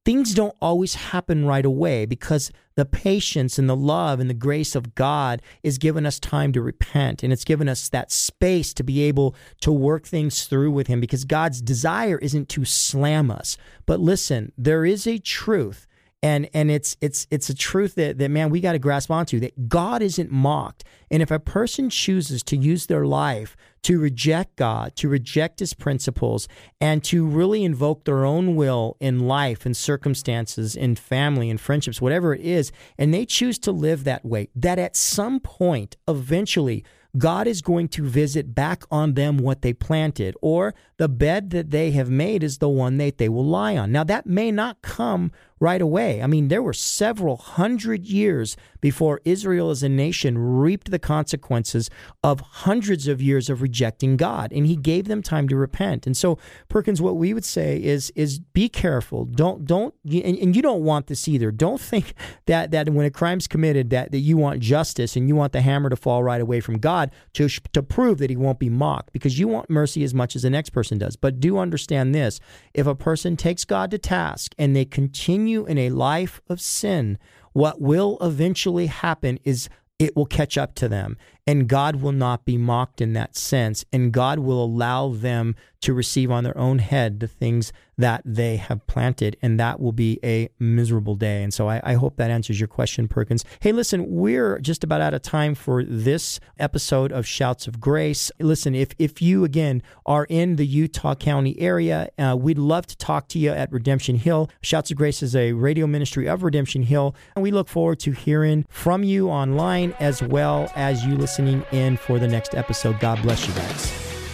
things 0.04 0.34
don't 0.34 0.56
always 0.62 0.96
happen 0.96 1.46
right 1.46 1.66
away 1.66 2.06
because 2.06 2.52
the 2.76 2.86
patience 2.86 3.60
and 3.60 3.70
the 3.70 3.76
love 3.76 4.20
and 4.20 4.30
the 4.30 4.36
grace 4.36 4.76
of 4.76 4.96
God 4.96 5.42
is 5.62 5.78
giving 5.78 6.06
us 6.06 6.20
time 6.20 6.52
to 6.54 6.62
repent 6.62 7.22
and 7.22 7.32
it's 7.32 7.44
given 7.44 7.70
us 7.70 7.90
that 7.90 8.12
space 8.12 8.74
to 8.74 8.84
be 8.84 9.04
able 9.04 9.36
to 9.62 9.72
work 9.72 10.06
things 10.06 10.46
through 10.46 10.72
with 10.72 10.88
Him 10.88 11.00
because 11.00 11.26
God's 11.26 11.62
desire 11.62 12.18
isn't 12.20 12.50
to 12.50 12.66
slam 12.66 13.30
us. 13.30 13.58
But 13.86 14.00
listen, 14.00 14.52
there 14.58 14.86
is 14.86 15.06
a 15.06 15.20
truth 15.20 15.88
and 16.24 16.50
and 16.54 16.70
it's 16.70 16.98
it's 17.02 17.28
it's 17.32 17.50
a 17.50 17.56
truth 17.56 17.96
that 17.96 18.18
that 18.18 18.30
man 18.30 18.50
we 18.50 18.60
got 18.60 18.74
to 18.74 18.80
grasp 18.80 19.10
onto 19.10 19.40
that 19.40 19.70
God 19.70 20.02
isn't 20.02 20.32
mocked 20.32 20.84
and 21.10 21.22
if 21.22 21.32
a 21.32 21.40
person 21.40 21.90
chooses 21.90 22.44
to 22.44 22.58
use 22.58 22.86
their 22.86 23.06
life 23.06 23.56
to 23.84 24.00
reject 24.00 24.56
God 24.56 24.96
to 24.98 25.10
reject 25.10 25.60
his 25.60 25.74
principles 25.74 26.48
and 26.80 27.04
to 27.06 27.26
really 27.26 27.64
invoke 27.64 28.06
their 28.06 28.26
own 28.26 28.56
will 28.56 28.98
in 29.00 29.28
life 29.28 29.66
and 29.66 29.76
circumstances 29.76 30.76
in 30.76 30.96
family 30.96 31.50
and 31.50 31.60
friendships 31.60 32.02
whatever 32.02 32.34
it 32.34 32.42
is 32.42 32.72
and 32.98 33.14
they 33.14 33.26
choose 33.26 33.58
to 33.60 33.72
live 33.72 34.04
that 34.04 34.24
way 34.24 34.50
that 34.56 34.78
at 34.78 34.96
some 34.96 35.40
point 35.40 35.98
eventually 36.08 36.84
God 37.18 37.46
is 37.46 37.62
going 37.62 37.90
to 37.90 38.06
visit 38.06 38.56
back 38.56 38.84
on 38.90 39.16
them 39.16 39.38
what 39.38 39.62
they 39.62 39.74
planted, 39.74 40.36
or 40.42 40.74
the 40.98 41.10
bed 41.10 41.50
that 41.50 41.72
they 41.72 41.92
have 41.92 42.10
made 42.10 42.42
is 42.42 42.60
the 42.60 42.70
one 42.70 42.98
that 42.98 43.18
they 43.18 43.28
will 43.28 43.46
lie 43.46 43.76
on. 43.76 43.92
Now, 43.92 44.06
that 44.06 44.26
may 44.26 44.52
not 44.52 44.82
come 44.82 45.32
right 45.62 45.82
away. 45.82 46.22
I 46.24 46.28
mean, 46.28 46.48
there 46.48 46.64
were 46.64 46.74
several 46.74 47.38
hundred 47.38 48.04
years 48.06 48.58
before 48.82 49.22
Israel 49.24 49.70
as 49.70 49.84
a 49.84 49.90
nation 49.90 50.38
reaped 50.38 50.90
the 50.90 50.98
consequences 50.98 51.88
of 52.24 52.42
hundreds 52.42 53.08
of 53.08 53.22
years 53.22 53.48
of 53.48 53.62
rejecting 53.62 54.18
God, 54.18 54.52
and 54.52 54.66
He 54.66 54.76
gave 54.76 55.08
them 55.08 55.22
time 55.22 55.48
to 55.50 55.56
repent. 55.56 56.08
And 56.08 56.18
so, 56.18 56.40
Perkins, 56.68 57.00
what 57.00 57.16
we 57.16 57.34
would 57.34 57.46
say 57.46 57.82
is 57.82 58.12
is 58.16 58.40
be 58.40 58.68
careful. 58.68 59.26
Don't 59.26 59.66
don't 59.66 59.94
and, 60.04 60.38
and 60.38 60.56
you 60.56 60.64
don't 60.64 60.84
want 60.84 61.06
this 61.08 61.28
either. 61.28 61.52
Don't 61.52 61.80
think 61.80 62.16
that 62.48 62.72
that 62.72 62.90
when 62.90 63.06
a 63.06 63.12
crime's 63.12 63.48
committed 63.48 63.92
that 63.92 64.12
that 64.12 64.20
you 64.20 64.38
want 64.38 64.62
justice 64.62 65.16
and 65.16 65.28
you 65.28 65.36
want 65.36 65.54
the 65.54 65.62
hammer 65.62 65.92
to 65.92 65.96
fall 65.96 66.24
right 66.24 66.42
away 66.42 66.60
from 66.60 66.80
God 66.80 67.12
to 67.34 67.48
to 67.48 67.84
prove 67.84 68.18
that 68.18 68.32
He 68.32 68.36
won't 68.36 68.60
be 68.60 68.70
mocked 68.70 69.14
because 69.14 69.38
you 69.38 69.48
want 69.48 69.70
mercy 69.70 70.04
as 70.04 70.16
much 70.16 70.36
as 70.36 70.42
the 70.42 70.50
next 70.50 70.72
person 70.72 70.98
does. 70.98 71.16
But 71.16 71.40
do 71.40 71.60
understand 71.60 72.16
this: 72.16 72.40
if 72.74 72.88
a 72.88 72.96
person 72.96 73.38
takes 73.38 73.64
God 73.64 73.92
to 73.92 74.00
task 74.00 74.56
and 74.58 74.76
they 74.76 74.86
continue 74.86 75.51
continue 75.52 75.66
in 75.66 75.78
a 75.78 75.96
life 75.96 76.42
of 76.48 76.62
sin, 76.62 77.18
what 77.54 77.82
will 77.82 78.18
eventually 78.22 78.88
happen 78.88 79.40
is 79.44 79.70
it 80.00 80.16
will 80.16 80.26
catch 80.26 80.58
up 80.58 80.74
to 80.76 80.88
them. 80.88 81.18
And 81.48 81.68
God 81.68 81.98
will 81.98 82.12
not 82.12 82.46
be 82.46 82.58
mocked 82.58 83.02
in 83.02 83.14
that 83.14 83.36
sense. 83.36 83.84
And 83.92 84.12
God 84.12 84.40
will 84.40 84.64
allow 84.64 85.10
them 85.10 85.56
to 85.82 85.94
receive 85.94 86.30
on 86.30 86.44
their 86.44 86.58
own 86.58 86.78
head 86.78 87.20
the 87.20 87.28
things 87.28 87.74
that 87.98 88.22
they 88.24 88.58
have 88.58 88.86
planted. 88.86 89.36
And 89.42 89.60
that 89.60 89.80
will 89.80 89.92
be 89.92 90.20
a 90.24 90.50
miserable 90.60 91.16
day. 91.16 91.44
And 91.44 91.54
so 91.54 91.68
I, 91.68 91.82
I, 91.84 91.94
hope 91.96 92.18
that 92.18 92.32
answers 92.32 92.60
your 92.60 92.68
question, 92.68 93.08
Perkins. 93.08 93.44
Hey, 93.60 93.72
listen, 93.72 94.06
we're 94.10 94.60
just 94.60 94.84
about 94.84 95.02
out 95.02 95.14
of 95.14 95.24
time 95.24 95.56
for 95.56 95.84
this 95.84 96.40
episode 96.60 97.12
of 97.12 97.28
Shouts 97.28 97.68
of 97.68 97.80
Grace. 97.80 98.32
Listen, 98.40 98.74
if, 98.76 98.90
if 98.98 99.22
you, 99.22 99.44
again, 99.44 99.84
are 100.06 100.26
in 100.30 100.56
the 100.56 100.66
Utah 100.66 101.16
County 101.16 101.60
area, 101.60 102.10
uh, 102.18 102.36
we'd 102.40 102.60
love 102.60 102.86
to 102.88 102.98
talk 102.98 103.28
to 103.30 103.40
you 103.40 103.52
at 103.52 103.72
Redemption 103.72 104.18
Hill. 104.18 104.50
Shouts 104.62 104.92
of 104.92 104.98
Grace 104.98 105.22
is 105.22 105.36
a 105.36 105.54
radio 105.54 105.88
ministry 105.88 106.28
of 106.28 106.44
Redemption 106.44 106.84
Hill. 106.84 107.16
And 107.36 107.42
we 107.44 107.52
look 107.52 107.68
forward 107.68 108.00
to 108.02 108.12
hearing 108.12 108.66
from 108.70 109.04
you 109.04 109.30
online 109.30 109.94
as 110.00 110.22
well 110.22 110.72
as 110.76 111.06
you 111.06 111.16
listen 111.16 111.31
listening 111.32 111.64
in 111.72 111.96
for 111.96 112.20
the 112.20 112.28
next 112.28 112.56
episode. 112.56 113.00
God 113.00 113.22
bless 113.22 113.48
you 113.48 113.54
guys. 113.54 113.86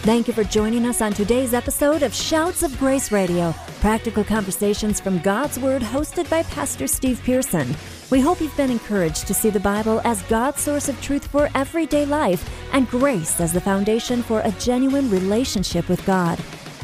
Thank 0.01 0.27
you 0.27 0.33
for 0.33 0.43
joining 0.43 0.85
us 0.87 0.99
on 0.99 1.13
today's 1.13 1.53
episode 1.53 2.01
of 2.01 2.11
Shouts 2.11 2.63
of 2.63 2.75
Grace 2.79 3.11
Radio, 3.11 3.53
practical 3.81 4.23
conversations 4.23 4.99
from 4.99 5.19
God's 5.19 5.59
Word 5.59 5.83
hosted 5.83 6.27
by 6.27 6.41
Pastor 6.43 6.87
Steve 6.87 7.21
Pearson. 7.23 7.67
We 8.09 8.19
hope 8.19 8.41
you've 8.41 8.57
been 8.57 8.71
encouraged 8.71 9.27
to 9.27 9.35
see 9.35 9.51
the 9.51 9.59
Bible 9.59 10.01
as 10.05 10.23
God's 10.23 10.61
source 10.61 10.89
of 10.89 10.99
truth 11.01 11.27
for 11.27 11.49
everyday 11.53 12.05
life 12.05 12.49
and 12.73 12.89
grace 12.89 13.39
as 13.39 13.53
the 13.53 13.61
foundation 13.61 14.23
for 14.23 14.39
a 14.39 14.51
genuine 14.53 15.11
relationship 15.11 15.89
with 15.89 16.03
God. 16.05 16.39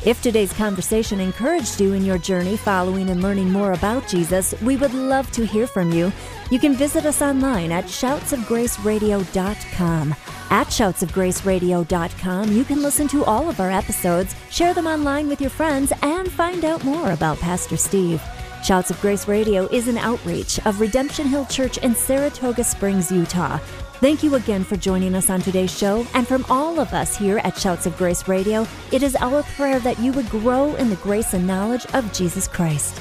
If 0.05 0.21
today's 0.21 0.51
conversation 0.51 1.21
encouraged 1.21 1.79
you 1.79 1.93
in 1.93 2.03
your 2.03 2.17
journey 2.17 2.57
following 2.57 3.09
and 3.09 3.21
learning 3.21 3.49
more 3.49 3.71
about 3.71 4.05
Jesus, 4.05 4.53
we 4.61 4.75
would 4.75 4.93
love 4.93 5.31
to 5.31 5.45
hear 5.45 5.65
from 5.65 5.93
you. 5.93 6.11
You 6.51 6.59
can 6.59 6.75
visit 6.75 7.05
us 7.05 7.21
online 7.21 7.71
at 7.71 7.85
shoutsofgraceradio.com. 7.85 10.15
At 10.49 10.67
shoutsofgraceradio.com, 10.67 12.51
you 12.51 12.65
can 12.65 12.81
listen 12.81 13.07
to 13.07 13.23
all 13.23 13.49
of 13.49 13.61
our 13.61 13.71
episodes, 13.71 14.35
share 14.51 14.73
them 14.73 14.87
online 14.87 15.29
with 15.29 15.39
your 15.39 15.49
friends, 15.49 15.93
and 16.01 16.29
find 16.29 16.65
out 16.65 16.83
more 16.83 17.11
about 17.11 17.39
Pastor 17.39 17.77
Steve. 17.77 18.21
Shouts 18.61 18.91
of 18.91 18.99
Grace 18.99 19.29
Radio 19.29 19.67
is 19.67 19.87
an 19.87 19.97
outreach 19.97 20.59
of 20.65 20.81
Redemption 20.81 21.27
Hill 21.27 21.45
Church 21.45 21.77
in 21.77 21.95
Saratoga 21.95 22.65
Springs, 22.65 23.09
Utah. 23.09 23.57
Thank 24.03 24.21
you 24.21 24.35
again 24.35 24.65
for 24.65 24.75
joining 24.75 25.15
us 25.15 25.29
on 25.29 25.39
today's 25.39 25.71
show. 25.71 26.05
And 26.13 26.27
from 26.27 26.45
all 26.49 26.77
of 26.77 26.91
us 26.91 27.15
here 27.15 27.37
at 27.37 27.57
Shouts 27.57 27.85
of 27.85 27.95
Grace 27.95 28.27
Radio, 28.27 28.67
it 28.91 29.01
is 29.01 29.15
our 29.15 29.43
prayer 29.55 29.79
that 29.79 29.97
you 29.97 30.11
would 30.11 30.29
grow 30.29 30.75
in 30.75 30.89
the 30.89 30.97
grace 30.97 31.33
and 31.33 31.47
knowledge 31.47 31.85
of 31.93 32.11
Jesus 32.11 32.45
Christ. 32.45 32.99